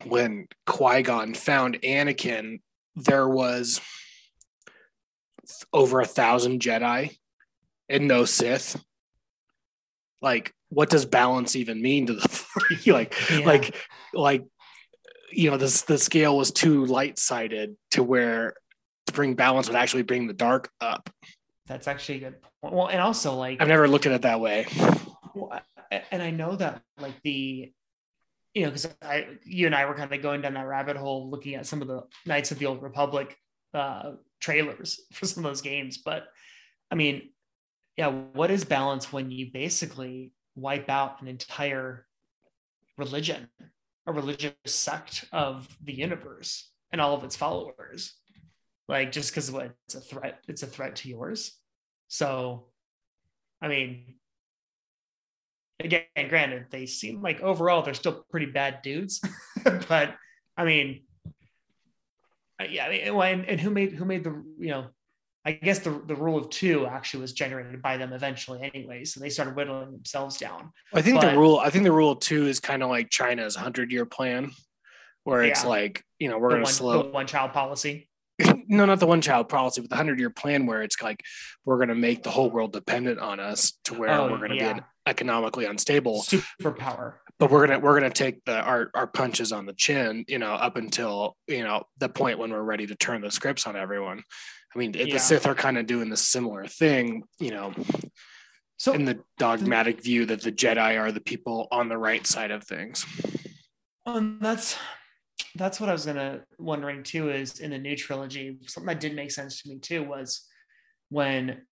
When 0.04 0.48
Qui 0.66 1.02
Gon 1.02 1.34
found 1.34 1.80
Anakin, 1.82 2.60
there 2.96 3.28
was 3.28 3.80
over 5.72 6.00
a 6.00 6.06
thousand 6.06 6.60
Jedi 6.60 7.16
and 7.88 8.06
no 8.06 8.24
Sith. 8.24 8.82
Like, 10.20 10.52
what 10.68 10.90
does 10.90 11.06
balance 11.06 11.56
even 11.56 11.80
mean 11.80 12.06
to 12.06 12.14
the 12.14 12.28
Force? 12.28 12.86
like, 12.86 13.14
Yeah. 13.30 13.46
like, 13.46 13.74
like, 14.12 14.44
you 15.32 15.50
know, 15.50 15.56
this 15.56 15.82
the 15.82 15.98
scale 15.98 16.36
was 16.36 16.50
too 16.52 16.84
light 16.86 17.18
sided 17.18 17.76
to 17.92 18.02
where 18.02 18.54
to 19.06 19.12
bring 19.12 19.34
balance 19.34 19.68
would 19.68 19.76
actually 19.76 20.02
bring 20.02 20.26
the 20.26 20.34
dark 20.34 20.70
up. 20.80 21.08
That's 21.68 21.86
actually 21.86 22.16
a 22.16 22.30
good 22.30 22.42
point. 22.62 22.74
Well, 22.74 22.88
and 22.88 23.00
also 23.00 23.34
like 23.34 23.60
I've 23.60 23.68
never 23.68 23.86
looked 23.86 24.06
at 24.06 24.12
it 24.12 24.22
that 24.22 24.40
way. 24.40 24.66
Well, 25.34 25.60
and 26.10 26.22
I 26.22 26.30
know 26.30 26.56
that 26.56 26.82
like 26.98 27.20
the, 27.22 27.72
you 28.54 28.62
know, 28.62 28.70
because 28.70 28.88
I, 29.02 29.26
you 29.44 29.66
and 29.66 29.74
I 29.74 29.86
were 29.86 29.94
kind 29.94 30.12
of 30.12 30.22
going 30.22 30.40
down 30.40 30.54
that 30.54 30.66
rabbit 30.66 30.96
hole 30.96 31.30
looking 31.30 31.54
at 31.54 31.66
some 31.66 31.82
of 31.82 31.88
the 31.88 32.02
Knights 32.26 32.50
of 32.50 32.58
the 32.58 32.66
Old 32.66 32.82
Republic 32.82 33.36
uh, 33.74 34.12
trailers 34.40 35.00
for 35.12 35.26
some 35.26 35.44
of 35.44 35.50
those 35.50 35.60
games. 35.60 35.98
But 35.98 36.24
I 36.90 36.94
mean, 36.94 37.30
yeah, 37.96 38.08
what 38.08 38.50
is 38.50 38.64
balance 38.64 39.12
when 39.12 39.30
you 39.30 39.50
basically 39.52 40.32
wipe 40.56 40.88
out 40.88 41.20
an 41.20 41.28
entire 41.28 42.06
religion, 42.96 43.48
a 44.06 44.12
religious 44.12 44.54
sect 44.64 45.26
of 45.32 45.68
the 45.84 45.92
universe 45.92 46.70
and 46.92 47.00
all 47.00 47.14
of 47.14 47.24
its 47.24 47.36
followers? 47.36 48.14
Like 48.88 49.12
just 49.12 49.30
because 49.30 49.50
what 49.50 49.74
it's 49.86 49.94
a 49.94 50.00
threat, 50.00 50.40
it's 50.48 50.62
a 50.62 50.66
threat 50.66 50.96
to 50.96 51.08
yours. 51.08 51.57
So, 52.08 52.66
I 53.62 53.68
mean, 53.68 54.14
again, 55.80 56.04
granted, 56.28 56.66
they 56.70 56.86
seem 56.86 57.22
like 57.22 57.40
overall 57.40 57.82
they're 57.82 57.94
still 57.94 58.24
pretty 58.30 58.46
bad 58.46 58.82
dudes, 58.82 59.20
but 59.88 60.14
I 60.56 60.64
mean, 60.64 61.02
uh, 62.60 62.64
yeah, 62.68 62.86
I 62.86 62.90
mean, 62.90 63.40
and, 63.40 63.44
and 63.48 63.60
who 63.60 63.70
made 63.70 63.92
who 63.92 64.04
made 64.04 64.24
the 64.24 64.42
you 64.58 64.70
know, 64.70 64.86
I 65.44 65.52
guess 65.52 65.78
the 65.80 66.02
the 66.06 66.16
rule 66.16 66.38
of 66.38 66.50
two 66.50 66.86
actually 66.86 67.20
was 67.20 67.32
generated 67.32 67.80
by 67.82 67.96
them 67.96 68.12
eventually, 68.12 68.68
anyway. 68.74 69.04
So 69.04 69.20
they 69.20 69.28
started 69.30 69.54
whittling 69.54 69.92
themselves 69.92 70.38
down. 70.38 70.72
I 70.94 71.02
think 71.02 71.20
But- 71.20 71.30
the 71.32 71.38
rule. 71.38 71.58
I 71.58 71.70
think 71.70 71.84
the 71.84 71.92
rule 71.92 72.16
two 72.16 72.46
is 72.46 72.58
kind 72.58 72.82
of 72.82 72.88
like 72.90 73.10
China's 73.10 73.54
hundred 73.54 73.92
year 73.92 74.06
plan, 74.06 74.50
where 75.24 75.42
it's 75.42 75.62
Yeah. 75.62 75.68
like 75.68 76.02
you 76.18 76.28
know 76.28 76.38
we're 76.38 76.50
going 76.50 76.64
to 76.64 76.72
slow. 76.72 77.02
the 77.04 77.10
one 77.10 77.26
child 77.26 77.52
policy. 77.52 78.07
no, 78.68 78.84
not 78.84 79.00
the 79.00 79.06
one 79.06 79.20
child 79.20 79.48
policy, 79.48 79.80
but 79.80 79.90
the 79.90 79.96
hundred 79.96 80.18
year 80.18 80.30
plan, 80.30 80.66
where 80.66 80.82
it's 80.82 81.00
like 81.02 81.22
we're 81.64 81.76
going 81.76 81.88
to 81.88 81.94
make 81.94 82.22
the 82.22 82.30
whole 82.30 82.50
world 82.50 82.72
dependent 82.72 83.18
on 83.18 83.40
us 83.40 83.72
to 83.84 83.94
where 83.94 84.10
Oh, 84.10 84.30
we're 84.30 84.38
going 84.38 84.50
to 84.50 84.56
yeah. 84.56 84.72
be 84.74 84.80
economically 85.06 85.64
unstable. 85.64 86.22
Superpower. 86.22 87.14
But 87.38 87.52
we're 87.52 87.66
gonna 87.68 87.78
we're 87.78 87.94
gonna 87.94 88.10
take 88.10 88.44
the 88.46 88.60
our 88.60 88.90
our 88.94 89.06
punches 89.06 89.52
on 89.52 89.64
the 89.64 89.72
chin, 89.72 90.24
you 90.26 90.40
know, 90.40 90.52
up 90.54 90.76
until 90.76 91.36
you 91.46 91.62
know 91.62 91.84
the 91.98 92.08
point 92.08 92.38
when 92.40 92.50
we're 92.50 92.62
ready 92.62 92.84
to 92.88 92.96
turn 92.96 93.20
the 93.20 93.30
scripts 93.30 93.64
on 93.66 93.76
everyone. 93.76 94.24
I 94.74 94.78
mean, 94.78 94.92
Yeah. 94.92 95.12
the 95.12 95.18
Sith 95.20 95.46
are 95.46 95.54
kind 95.54 95.78
of 95.78 95.86
doing 95.86 96.10
the 96.10 96.16
similar 96.16 96.66
thing, 96.66 97.22
you 97.38 97.52
know, 97.52 97.72
So 98.76 98.92
in 98.92 99.04
the 99.04 99.20
dogmatic 99.38 100.02
view 100.02 100.26
that 100.26 100.42
the 100.42 100.50
Jedi 100.52 101.00
are 101.00 101.12
the 101.12 101.20
people 101.20 101.68
on 101.70 101.88
the 101.88 101.96
right 101.96 102.26
side 102.26 102.50
of 102.50 102.64
things. 102.64 103.06
Um, 104.04 104.38
that's 104.40 104.76
that's 105.58 105.80
what 105.80 105.88
I 105.88 105.92
was 105.92 106.06
gonna 106.06 106.44
wondering 106.58 107.02
too. 107.02 107.30
Is 107.30 107.60
in 107.60 107.70
the 107.70 107.78
new 107.78 107.96
trilogy, 107.96 108.58
something 108.66 108.86
that 108.88 109.00
did 109.00 109.14
make 109.14 109.30
sense 109.30 109.62
to 109.62 109.68
me 109.68 109.78
too 109.78 110.02
was 110.02 110.46
when 111.10 111.62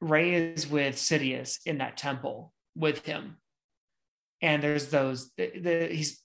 Rey 0.00 0.34
is 0.54 0.66
with 0.68 0.96
Sidious 0.96 1.58
in 1.66 1.78
that 1.78 1.96
temple 1.96 2.52
with 2.74 3.04
him, 3.04 3.36
and 4.40 4.62
there's 4.62 4.88
those. 4.88 5.30
The, 5.36 5.58
the, 5.58 5.88
he's 5.92 6.22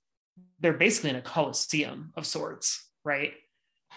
they're 0.59 0.73
basically 0.73 1.09
in 1.11 1.15
a 1.17 1.21
coliseum 1.21 2.11
of 2.15 2.25
sorts, 2.25 2.89
right? 3.03 3.33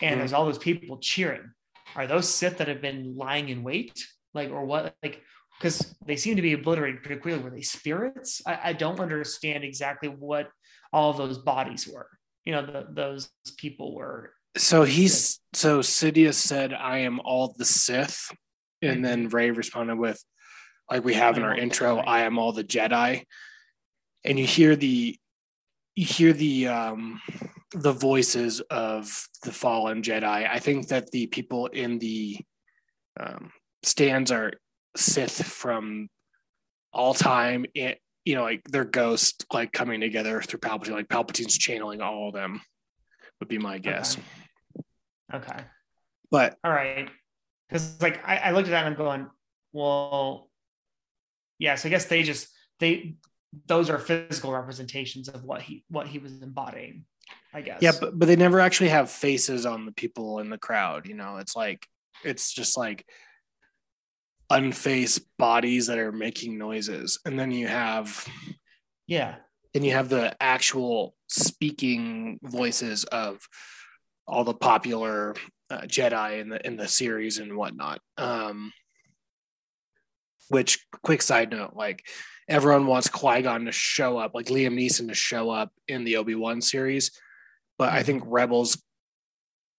And 0.00 0.14
Mhm. 0.14 0.18
there's 0.18 0.32
all 0.32 0.44
those 0.44 0.58
people 0.58 0.98
cheering. 0.98 1.50
Are 1.96 2.06
those 2.06 2.32
Sith 2.32 2.58
that 2.58 2.68
have 2.68 2.80
been 2.82 3.16
lying 3.16 3.48
in 3.48 3.62
wait, 3.62 4.04
like 4.34 4.50
or 4.50 4.64
what? 4.64 4.94
Like 5.02 5.22
because 5.58 5.96
they 6.06 6.14
seem 6.16 6.36
to 6.36 6.42
be 6.42 6.52
obliterated 6.52 7.02
pretty 7.02 7.20
quickly. 7.20 7.42
Were 7.42 7.50
they 7.50 7.62
spirits? 7.62 8.40
I, 8.46 8.60
I 8.64 8.72
don't 8.72 9.00
understand 9.00 9.64
exactly 9.64 10.08
what 10.08 10.50
all 10.92 11.10
of 11.10 11.16
those 11.16 11.38
bodies 11.38 11.86
were. 11.86 12.08
You 12.44 12.52
know, 12.52 12.66
the, 12.66 12.86
those 12.90 13.30
people 13.56 13.94
were. 13.94 14.32
So 14.56 14.82
he's 14.82 15.40
so 15.52 15.80
Sidious 15.80 16.34
said, 16.34 16.72
"I 16.72 16.98
am 16.98 17.20
all 17.20 17.54
the 17.56 17.64
Sith," 17.64 18.30
and 18.82 19.04
then 19.04 19.28
Rey 19.28 19.50
responded 19.50 19.96
with, 19.96 20.22
"Like 20.90 21.04
we 21.04 21.14
have 21.14 21.36
in 21.36 21.42
our 21.42 21.52
I 21.52 21.58
am 21.58 21.58
all 21.58 21.58
the 21.58 21.62
intro, 21.62 21.96
Jedi." 21.96 22.04
I 22.06 22.20
am 22.20 22.38
all 22.38 22.52
the 22.52 22.64
Jedi." 22.64 23.24
And 24.24 24.38
you 24.38 24.46
hear 24.46 24.74
the, 24.74 25.16
you 25.94 26.04
hear 26.04 26.32
the 26.32 26.68
um, 26.68 27.20
the 27.72 27.92
voices 27.92 28.60
of 28.60 29.28
the 29.44 29.52
fallen 29.52 30.02
Jedi. 30.02 30.48
I 30.48 30.58
think 30.58 30.88
that 30.88 31.10
the 31.10 31.26
people 31.26 31.66
in 31.66 31.98
the 31.98 32.38
um, 33.20 33.52
stands 33.82 34.30
are 34.30 34.54
Sith 34.96 35.44
from 35.44 36.08
all 36.92 37.14
time. 37.14 37.66
You 38.24 38.34
know, 38.34 38.42
like 38.42 38.64
their 38.64 38.84
ghosts 38.84 39.44
like 39.52 39.72
coming 39.72 40.00
together 40.00 40.42
through 40.42 40.60
Palpatine, 40.60 40.92
like 40.92 41.08
Palpatine's 41.08 41.56
channeling 41.56 42.00
all 42.00 42.28
of 42.28 42.34
them. 42.34 42.60
Would 43.40 43.48
be 43.48 43.58
my 43.58 43.78
guess. 43.78 44.16
Okay. 45.32 45.46
Okay. 45.52 45.64
But 46.30 46.56
All 46.64 46.72
right. 46.72 47.08
Because 47.68 48.00
like 48.00 48.26
I, 48.26 48.36
I 48.36 48.50
looked 48.52 48.68
at 48.68 48.72
that 48.72 48.84
and 48.84 48.94
I'm 48.94 48.98
going, 48.98 49.28
well, 49.72 50.50
yeah. 51.58 51.76
So 51.76 51.88
I 51.88 51.90
guess 51.90 52.06
they 52.06 52.22
just 52.22 52.48
they 52.80 53.16
those 53.66 53.90
are 53.90 53.98
physical 53.98 54.52
representations 54.52 55.28
of 55.28 55.44
what 55.44 55.62
he 55.62 55.84
what 55.88 56.06
he 56.06 56.18
was 56.18 56.42
embodying. 56.42 57.04
I 57.52 57.60
guess. 57.60 57.80
Yeah, 57.82 57.92
but, 57.98 58.18
but 58.18 58.26
they 58.26 58.36
never 58.36 58.60
actually 58.60 58.88
have 58.88 59.10
faces 59.10 59.66
on 59.66 59.86
the 59.86 59.92
people 59.92 60.38
in 60.38 60.50
the 60.50 60.58
crowd. 60.58 61.06
You 61.06 61.14
know, 61.14 61.36
it's 61.36 61.54
like 61.54 61.86
it's 62.24 62.52
just 62.52 62.76
like 62.76 63.06
unfaced 64.50 65.20
bodies 65.38 65.86
that 65.86 65.98
are 65.98 66.12
making 66.12 66.58
noises, 66.58 67.18
and 67.24 67.38
then 67.38 67.50
you 67.50 67.66
have 67.66 68.26
yeah. 69.06 69.36
then 69.74 69.84
you 69.84 69.92
have 69.92 70.08
the 70.08 70.36
actual 70.42 71.14
speaking 71.28 72.38
voices 72.42 73.04
of 73.04 73.46
all 74.26 74.44
the 74.44 74.54
popular 74.54 75.34
uh, 75.70 75.82
Jedi 75.82 76.40
in 76.40 76.48
the 76.48 76.66
in 76.66 76.76
the 76.76 76.88
series 76.88 77.38
and 77.38 77.56
whatnot. 77.56 78.00
Um, 78.16 78.72
which, 80.48 80.86
quick 81.02 81.22
side 81.22 81.50
note, 81.50 81.74
like 81.74 82.06
everyone 82.48 82.86
wants 82.86 83.08
Qui 83.08 83.42
Gon 83.42 83.66
to 83.66 83.72
show 83.72 84.18
up, 84.18 84.34
like 84.34 84.46
Liam 84.46 84.74
Neeson 84.74 85.08
to 85.08 85.14
show 85.14 85.50
up 85.50 85.72
in 85.86 86.04
the 86.04 86.16
Obi 86.16 86.34
Wan 86.34 86.60
series, 86.60 87.10
but 87.78 87.92
I 87.92 88.02
think 88.02 88.22
Rebels, 88.26 88.82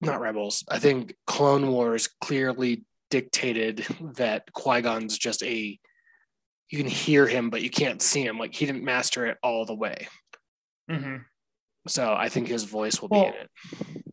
not 0.01 0.21
Rebels, 0.21 0.63
I 0.69 0.79
think 0.79 1.15
Clone 1.25 1.71
Wars 1.71 2.08
clearly 2.21 2.86
dictated 3.10 3.86
that 4.15 4.52
Qui 4.54 4.82
Gon's 4.82 5.17
just 5.17 5.43
a. 5.43 5.80
You 6.69 6.78
can 6.78 6.88
hear 6.88 7.26
him, 7.26 7.50
but 7.50 7.63
you 7.63 7.69
can't 7.69 8.02
see 8.02 8.24
him. 8.24 8.38
Like 8.38 8.54
he 8.54 8.65
didn't 8.65 8.84
master 8.84 9.26
it 9.26 9.38
all 9.41 9.65
the 9.65 9.74
way. 9.74 10.08
hmm 10.89 11.17
So 11.88 12.13
I 12.13 12.30
think 12.30 12.48
his 12.48 12.63
voice 12.65 13.02
will 13.02 13.10
Well, 13.10 13.22
be 13.24 13.28
in 13.28 13.34
it. 13.34 13.50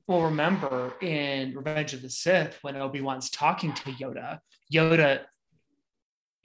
Well, 0.09 0.22
remember 0.22 0.94
in 1.02 1.54
Revenge 1.54 1.92
of 1.92 2.00
the 2.00 2.09
Sith 2.09 2.59
when 2.62 2.76
Obi 2.76 3.00
Wan's 3.02 3.28
talking 3.28 3.74
to 3.74 3.82
Yoda, 3.92 4.38
Yoda 4.72 5.24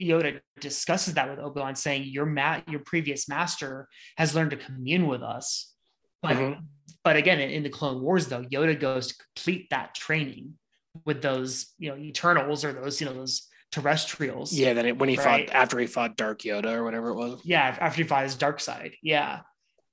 Yoda 0.02 0.40
discusses 0.60 1.14
that 1.14 1.30
with 1.30 1.38
Obi 1.38 1.60
Wan, 1.60 1.76
saying, 1.76 2.04
"Your 2.04 2.26
mat, 2.26 2.68
your 2.68 2.80
previous 2.80 3.28
master 3.28 3.88
has 4.16 4.34
learned 4.34 4.50
to 4.50 4.56
commune 4.56 5.06
with 5.06 5.22
us." 5.22 5.74
But 6.22 6.36
Mhm. 6.36 6.64
but 7.04 7.16
again, 7.16 7.40
in, 7.40 7.50
in 7.50 7.62
the 7.62 7.70
Clone 7.70 8.02
Wars, 8.02 8.26
though, 8.26 8.42
Yoda 8.44 8.78
goes 8.78 9.08
to 9.08 9.14
complete 9.16 9.70
that 9.70 9.94
training 9.94 10.58
with 11.04 11.22
those 11.22 11.72
you 11.78 11.90
know 11.90 11.96
Eternals 11.96 12.64
or 12.64 12.72
those 12.72 13.00
you 13.00 13.06
know 13.06 13.14
those 13.14 13.48
terrestrials. 13.70 14.52
Yeah, 14.52 14.74
then 14.74 14.86
it, 14.86 14.98
when 14.98 15.08
he 15.08 15.16
Right. 15.16 15.48
fought 15.48 15.56
after 15.56 15.78
he 15.78 15.86
fought 15.86 16.16
Dark 16.16 16.40
Yoda 16.42 16.72
or 16.74 16.84
whatever 16.84 17.08
it 17.10 17.14
was. 17.14 17.40
yeah 17.44 17.76
after 17.80 18.02
he 18.02 18.08
fought 18.08 18.24
his 18.24 18.34
dark 18.36 18.60
side 18.60 18.92
yeah 19.02 19.40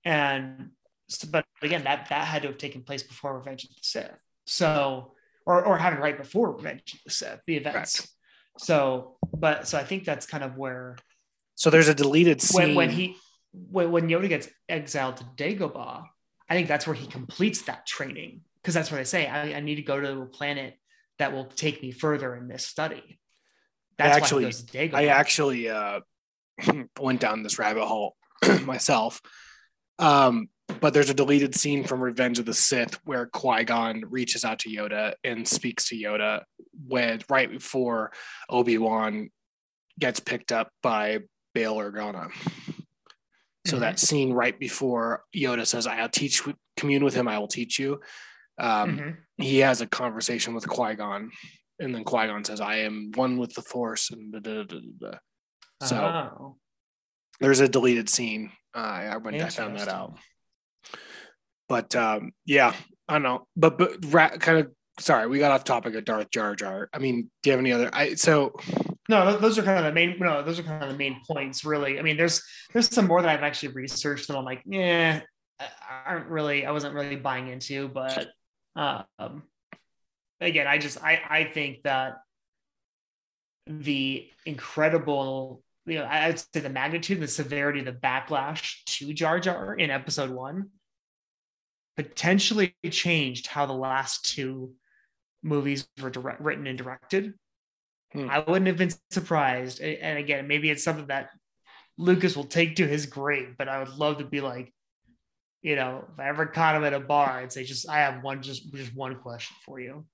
and 0.05 0.71
so, 1.07 1.27
but 1.31 1.45
again 1.61 1.83
that 1.83 2.07
that 2.09 2.25
had 2.25 2.41
to 2.43 2.49
have 2.49 2.57
taken 2.57 2.83
place 2.83 3.03
before 3.03 3.37
revenge 3.37 3.63
of 3.63 3.69
the 3.71 3.75
sith 3.81 4.11
so 4.45 5.13
or 5.45 5.63
or 5.65 5.77
having 5.77 5.99
right 5.99 6.17
before 6.17 6.51
revenge 6.55 6.93
of 6.93 6.99
the 7.05 7.11
sith 7.11 7.39
the 7.47 7.55
events 7.55 7.95
Correct. 8.01 8.11
so 8.57 9.17
but 9.35 9.67
so 9.67 9.77
i 9.77 9.83
think 9.83 10.03
that's 10.05 10.25
kind 10.25 10.43
of 10.43 10.57
where 10.57 10.97
So 11.55 11.69
there's 11.69 11.87
a 11.89 11.95
deleted 11.95 12.41
scene. 12.41 12.69
when, 12.69 12.75
when 12.75 12.89
he 12.89 13.15
when, 13.53 13.91
when 13.91 14.07
yoda 14.09 14.29
gets 14.29 14.47
exiled 14.67 15.17
to 15.17 15.23
dagobah 15.37 16.03
i 16.49 16.53
think 16.53 16.67
that's 16.67 16.85
where 16.85 16.95
he 16.95 17.07
completes 17.07 17.63
that 17.63 17.85
training 17.85 18.41
because 18.61 18.73
that's 18.73 18.91
what 18.91 18.97
they 18.97 19.03
say 19.05 19.25
I, 19.27 19.53
I 19.55 19.59
need 19.61 19.75
to 19.75 19.81
go 19.83 19.99
to 19.99 20.21
a 20.21 20.25
planet 20.25 20.75
that 21.19 21.33
will 21.33 21.45
take 21.45 21.81
me 21.81 21.91
further 21.91 22.35
in 22.35 22.47
this 22.47 22.65
study 22.65 23.19
that's 23.97 24.15
actually- 24.17 24.45
goes 24.45 24.63
to 24.63 24.91
I 24.95 25.05
actually 25.07 25.69
uh, 25.69 25.99
went 26.99 27.19
down 27.19 27.43
this 27.43 27.59
rabbit 27.59 27.85
hole 27.85 28.15
myself. 28.63 29.21
Um, 29.99 30.47
but 30.79 30.93
there's 30.93 31.09
a 31.09 31.13
deleted 31.13 31.55
scene 31.55 31.83
from 31.83 31.99
Revenge 31.99 32.39
of 32.39 32.45
the 32.45 32.53
Sith 32.53 32.99
where 33.03 33.25
Qui 33.25 33.65
Gon 33.65 34.03
reaches 34.07 34.45
out 34.45 34.59
to 34.59 34.69
Yoda 34.69 35.13
and 35.23 35.45
speaks 35.47 35.89
to 35.89 35.95
Yoda 35.95 36.43
when 36.87 37.19
right 37.29 37.51
before 37.51 38.11
Obi 38.49 38.77
Wan 38.77 39.29
gets 39.99 40.19
picked 40.21 40.51
up 40.53 40.71
by 40.81 41.19
Bail 41.53 41.75
Organa. 41.75 42.31
So 43.67 43.75
Mhm. 43.77 43.79
that 43.81 43.99
scene 43.99 44.31
right 44.31 44.57
before 44.57 45.23
Yoda 45.35 45.65
says, 45.67 45.85
"I'll 45.87 46.07
teach, 46.07 46.41
commune 46.77 47.03
with 47.03 47.15
him. 47.15 47.27
I 47.27 47.39
will 47.39 47.47
teach 47.49 47.77
you." 47.79 47.99
Um, 48.57 48.97
Mhm. 48.97 49.17
He 49.39 49.59
has 49.59 49.81
a 49.81 49.87
conversation 49.87 50.53
with 50.53 50.67
Qui 50.67 50.95
Gon, 50.95 51.31
and 51.79 51.93
then 51.95 52.03
Qui 52.03 52.27
Gon 52.27 52.43
says, 52.43 52.59
"I 52.61 52.77
am 52.77 53.11
one 53.15 53.37
with 53.37 53.53
the 53.53 53.61
Force." 53.61 54.11
And 54.11 54.31
da, 54.33 54.39
da, 54.39 54.63
da, 54.63 55.17
so 55.83 55.95
Oh. 55.97 56.57
there's 57.39 57.59
a 57.61 57.67
deleted 57.69 58.09
scene. 58.09 58.51
Uh, 58.75 58.79
I 58.79 59.17
when 59.17 59.35
I 59.41 59.49
found 59.49 59.79
that 59.79 59.87
out. 59.87 60.17
But 61.67 61.95
um, 61.95 62.31
yeah, 62.45 62.73
I 63.07 63.13
don't 63.13 63.23
know. 63.23 63.47
But 63.55 63.77
but 63.77 63.97
ra- 64.11 64.37
kind 64.37 64.59
of 64.59 64.71
sorry, 64.99 65.27
we 65.27 65.39
got 65.39 65.51
off 65.51 65.63
topic 65.63 65.95
of 65.95 66.03
Darth 66.05 66.29
Jar 66.31 66.55
Jar. 66.55 66.89
I 66.93 66.99
mean, 66.99 67.29
do 67.43 67.49
you 67.49 67.51
have 67.51 67.59
any 67.59 67.71
other? 67.71 67.89
I 67.93 68.15
so 68.15 68.53
No, 69.07 69.37
those 69.37 69.57
are 69.57 69.63
kind 69.63 69.79
of 69.79 69.85
the 69.85 69.91
main. 69.93 70.17
No, 70.19 70.43
those 70.43 70.59
are 70.59 70.63
kind 70.63 70.83
of 70.83 70.89
the 70.89 70.97
main 70.97 71.21
points, 71.27 71.63
really. 71.63 71.99
I 71.99 72.01
mean, 72.01 72.17
there's 72.17 72.43
there's 72.73 72.93
some 72.93 73.07
more 73.07 73.21
that 73.21 73.29
I've 73.29 73.43
actually 73.43 73.69
researched 73.73 74.27
that 74.27 74.37
I'm 74.37 74.45
like, 74.45 74.61
yeah, 74.65 75.21
aren't 76.05 76.27
really. 76.27 76.65
I 76.65 76.71
wasn't 76.71 76.93
really 76.95 77.15
buying 77.15 77.47
into, 77.47 77.87
but 77.87 78.27
um, 78.79 79.43
again, 80.39 80.67
I 80.67 80.77
just 80.77 81.03
I 81.03 81.21
I 81.29 81.43
think 81.45 81.83
that 81.83 82.17
the 83.67 84.27
incredible, 84.45 85.61
you 85.85 85.99
know, 85.99 86.05
I'd 86.05 86.39
say 86.39 86.61
the 86.61 86.69
magnitude, 86.69 87.17
and 87.17 87.23
the 87.23 87.27
severity, 87.27 87.79
of 87.79 87.85
the 87.85 87.91
backlash 87.91 88.83
to 88.85 89.13
Jar 89.13 89.39
Jar 89.39 89.75
in 89.75 89.91
Episode 89.91 90.29
One 90.29 90.69
potentially 91.97 92.73
changed 92.89 93.47
how 93.47 93.65
the 93.65 93.73
last 93.73 94.23
two 94.23 94.73
movies 95.43 95.85
were 96.01 96.09
direct, 96.09 96.39
written 96.39 96.65
and 96.65 96.77
directed. 96.77 97.33
Hmm. 98.13 98.29
I 98.29 98.39
wouldn't 98.39 98.67
have 98.67 98.77
been 98.77 98.93
surprised. 99.11 99.81
And 99.81 100.17
again, 100.17 100.47
maybe 100.47 100.69
it's 100.69 100.83
something 100.83 101.07
that 101.07 101.29
Lucas 101.97 102.37
will 102.37 102.45
take 102.45 102.77
to 102.77 102.87
his 102.87 103.05
grave, 103.05 103.55
but 103.57 103.67
I 103.67 103.79
would 103.79 103.89
love 103.89 104.19
to 104.19 104.23
be 104.23 104.39
like, 104.39 104.73
you 105.61 105.75
know, 105.75 106.05
if 106.13 106.19
I 106.19 106.29
ever 106.29 106.45
caught 106.45 106.75
him 106.75 106.83
at 106.83 106.93
a 106.93 106.99
bar, 106.99 107.29
I'd 107.29 107.51
say, 107.51 107.63
just 107.63 107.89
I 107.89 107.97
have 107.99 108.23
one, 108.23 108.41
just 108.41 108.73
just 108.73 108.95
one 108.95 109.15
question 109.15 109.55
for 109.65 109.79
you. 109.79 110.05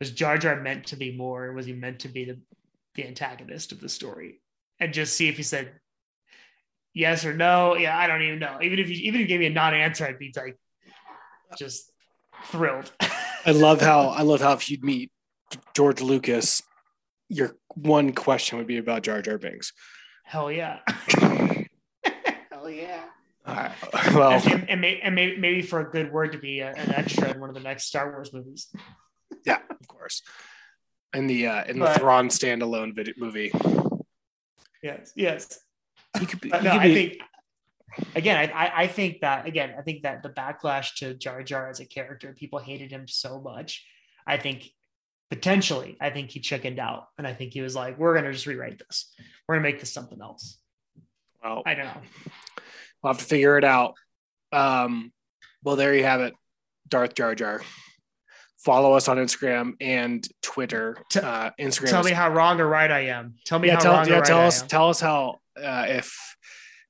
Was 0.00 0.10
Jar 0.10 0.36
Jar 0.38 0.60
meant 0.60 0.86
to 0.88 0.96
be 0.96 1.16
more, 1.16 1.52
was 1.52 1.66
he 1.66 1.72
meant 1.72 2.00
to 2.00 2.08
be 2.08 2.24
the, 2.24 2.40
the 2.96 3.06
antagonist 3.06 3.72
of 3.72 3.80
the 3.80 3.88
story? 3.88 4.40
And 4.80 4.92
just 4.92 5.16
see 5.16 5.28
if 5.28 5.36
he 5.36 5.44
said 5.44 5.72
yes 6.92 7.24
or 7.24 7.32
no. 7.32 7.76
Yeah, 7.76 7.96
I 7.96 8.06
don't 8.06 8.22
even 8.22 8.40
know. 8.40 8.58
Even 8.60 8.78
if 8.78 8.88
you 8.88 8.96
even 8.96 9.20
if 9.20 9.20
you 9.20 9.26
gave 9.26 9.40
me 9.40 9.46
a 9.46 9.50
non-answer, 9.50 10.04
I'd 10.04 10.18
be 10.18 10.32
like 10.36 10.58
just 11.56 11.90
thrilled. 12.46 12.90
I 13.46 13.52
love 13.52 13.80
how 13.82 14.08
I 14.08 14.22
love 14.22 14.40
how 14.40 14.52
if 14.54 14.68
you'd 14.68 14.84
meet 14.84 15.12
George 15.74 16.00
Lucas, 16.00 16.62
your 17.28 17.56
one 17.68 18.12
question 18.12 18.58
would 18.58 18.66
be 18.66 18.78
about 18.78 19.02
Jar 19.02 19.22
Jar 19.22 19.38
Binks. 19.38 19.72
Hell 20.24 20.50
yeah. 20.50 20.80
Right. 23.46 23.72
Well, 24.14 24.40
and, 24.46 24.68
and, 24.70 24.80
may, 24.80 25.00
and 25.00 25.14
maybe, 25.14 25.36
maybe 25.36 25.62
for 25.62 25.80
a 25.80 25.90
good 25.90 26.12
word 26.12 26.32
to 26.32 26.38
be 26.38 26.60
a, 26.60 26.70
an 26.72 26.92
extra 26.94 27.30
in 27.32 27.40
one 27.40 27.48
of 27.48 27.54
the 27.54 27.60
next 27.60 27.86
Star 27.86 28.10
Wars 28.12 28.32
movies. 28.32 28.68
yeah, 29.44 29.58
of 29.70 29.86
course. 29.88 30.22
In 31.14 31.26
the 31.26 31.46
uh, 31.46 31.64
in 31.64 31.78
the 31.78 31.86
But- 31.86 31.98
Thrawn 32.00 32.28
standalone 32.28 32.94
video 32.94 33.14
movie, 33.18 33.52
Yes, 34.82 35.12
yes. 35.16 35.58
he 36.18 36.26
could 36.26 36.40
be. 36.40 36.48
No, 36.50 36.58
I 36.58 36.88
be- 36.88 36.94
think 36.94 37.22
again, 38.14 38.36
I, 38.36 38.52
I 38.66 38.82
I 38.82 38.86
think 38.86 39.20
that 39.20 39.46
again, 39.46 39.74
I 39.78 39.82
think 39.82 40.02
that 40.02 40.22
the 40.22 40.28
backlash 40.30 40.96
to 40.96 41.14
Jar 41.14 41.42
Jar 41.42 41.68
as 41.70 41.80
a 41.80 41.86
character, 41.86 42.34
people 42.38 42.58
hated 42.58 42.90
him 42.90 43.06
so 43.08 43.40
much. 43.40 43.84
I 44.26 44.36
think 44.36 44.68
potentially, 45.30 45.96
I 46.00 46.10
think 46.10 46.30
he 46.30 46.40
chickened 46.40 46.78
out, 46.78 47.06
and 47.18 47.26
I 47.26 47.32
think 47.34 47.52
he 47.52 47.60
was 47.62 47.74
like, 47.74 47.98
"We're 47.98 48.14
gonna 48.14 48.32
just 48.32 48.46
rewrite 48.46 48.78
this. 48.78 49.12
We're 49.48 49.56
gonna 49.56 49.62
make 49.68 49.80
this 49.80 49.92
something 49.92 50.20
else." 50.20 50.58
well, 51.42 51.62
I 51.66 51.74
don't 51.74 51.86
know. 51.86 52.00
We'll 53.04 53.12
have 53.12 53.20
to 53.20 53.26
figure 53.26 53.58
it 53.58 53.64
out. 53.64 53.94
Um, 54.50 55.12
well, 55.62 55.76
there 55.76 55.94
you 55.94 56.04
have 56.04 56.22
it, 56.22 56.34
Darth 56.88 57.14
Jar 57.14 57.34
Jar. 57.34 57.60
Follow 58.58 58.94
us 58.94 59.08
on 59.08 59.18
Instagram 59.18 59.74
and 59.80 60.26
Twitter. 60.42 60.96
Uh, 61.14 61.50
Instagram. 61.60 61.90
Tell 61.90 62.00
is- 62.00 62.06
me 62.06 62.12
how 62.12 62.30
wrong 62.30 62.60
or 62.60 62.66
right 62.66 62.90
I 62.90 63.06
am. 63.06 63.34
Tell 63.44 63.58
me 63.58 63.68
yeah, 63.68 63.74
how 63.74 63.80
tell, 63.80 63.92
wrong 63.92 64.08
yeah, 64.08 64.14
or 64.14 64.18
right 64.20 64.26
tell 64.26 64.40
I 64.40 64.46
us 64.46 64.62
am. 64.62 64.68
tell 64.68 64.88
us 64.88 65.00
how 65.00 65.40
uh, 65.62 65.84
if 65.88 66.36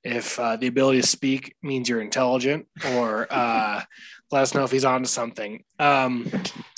if 0.04 0.38
uh, 0.38 0.56
the 0.56 0.66
ability 0.68 1.00
to 1.00 1.06
speak 1.06 1.56
means 1.62 1.88
you're 1.88 2.00
intelligent, 2.00 2.66
or 2.92 3.26
uh, 3.30 3.82
let 4.30 4.42
us 4.42 4.54
know 4.54 4.62
if 4.62 4.70
he's 4.70 4.84
on 4.84 5.02
to 5.02 5.08
something. 5.08 5.64
Um, 5.80 6.30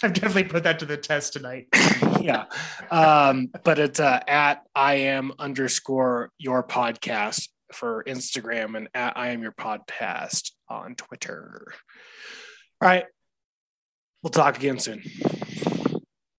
I've 0.03 0.15
definitely 0.15 0.45
put 0.45 0.63
that 0.63 0.79
to 0.79 0.87
the 0.87 0.97
test 0.97 1.35
tonight. 1.35 1.67
yeah, 2.21 2.45
um, 2.91 3.51
but 3.65 3.79
it's 3.79 4.01
uh, 4.01 4.21
at 4.27 4.63
I 4.75 4.95
am 4.95 5.33
underscore 5.39 6.31
your 6.39 6.63
podcast 6.63 7.49
for 7.73 8.05
Instagram 8.05 8.77
and 8.77 8.89
at 8.95 9.17
I 9.17 9.29
am 9.29 9.43
your 9.43 9.53
podcast 9.53 10.53
on 10.69 10.95
Twitter. 10.95 11.67
All 12.81 12.89
right, 12.89 13.05
we'll 14.23 14.31
talk 14.31 14.57
again 14.57 14.79
soon. 14.79 15.03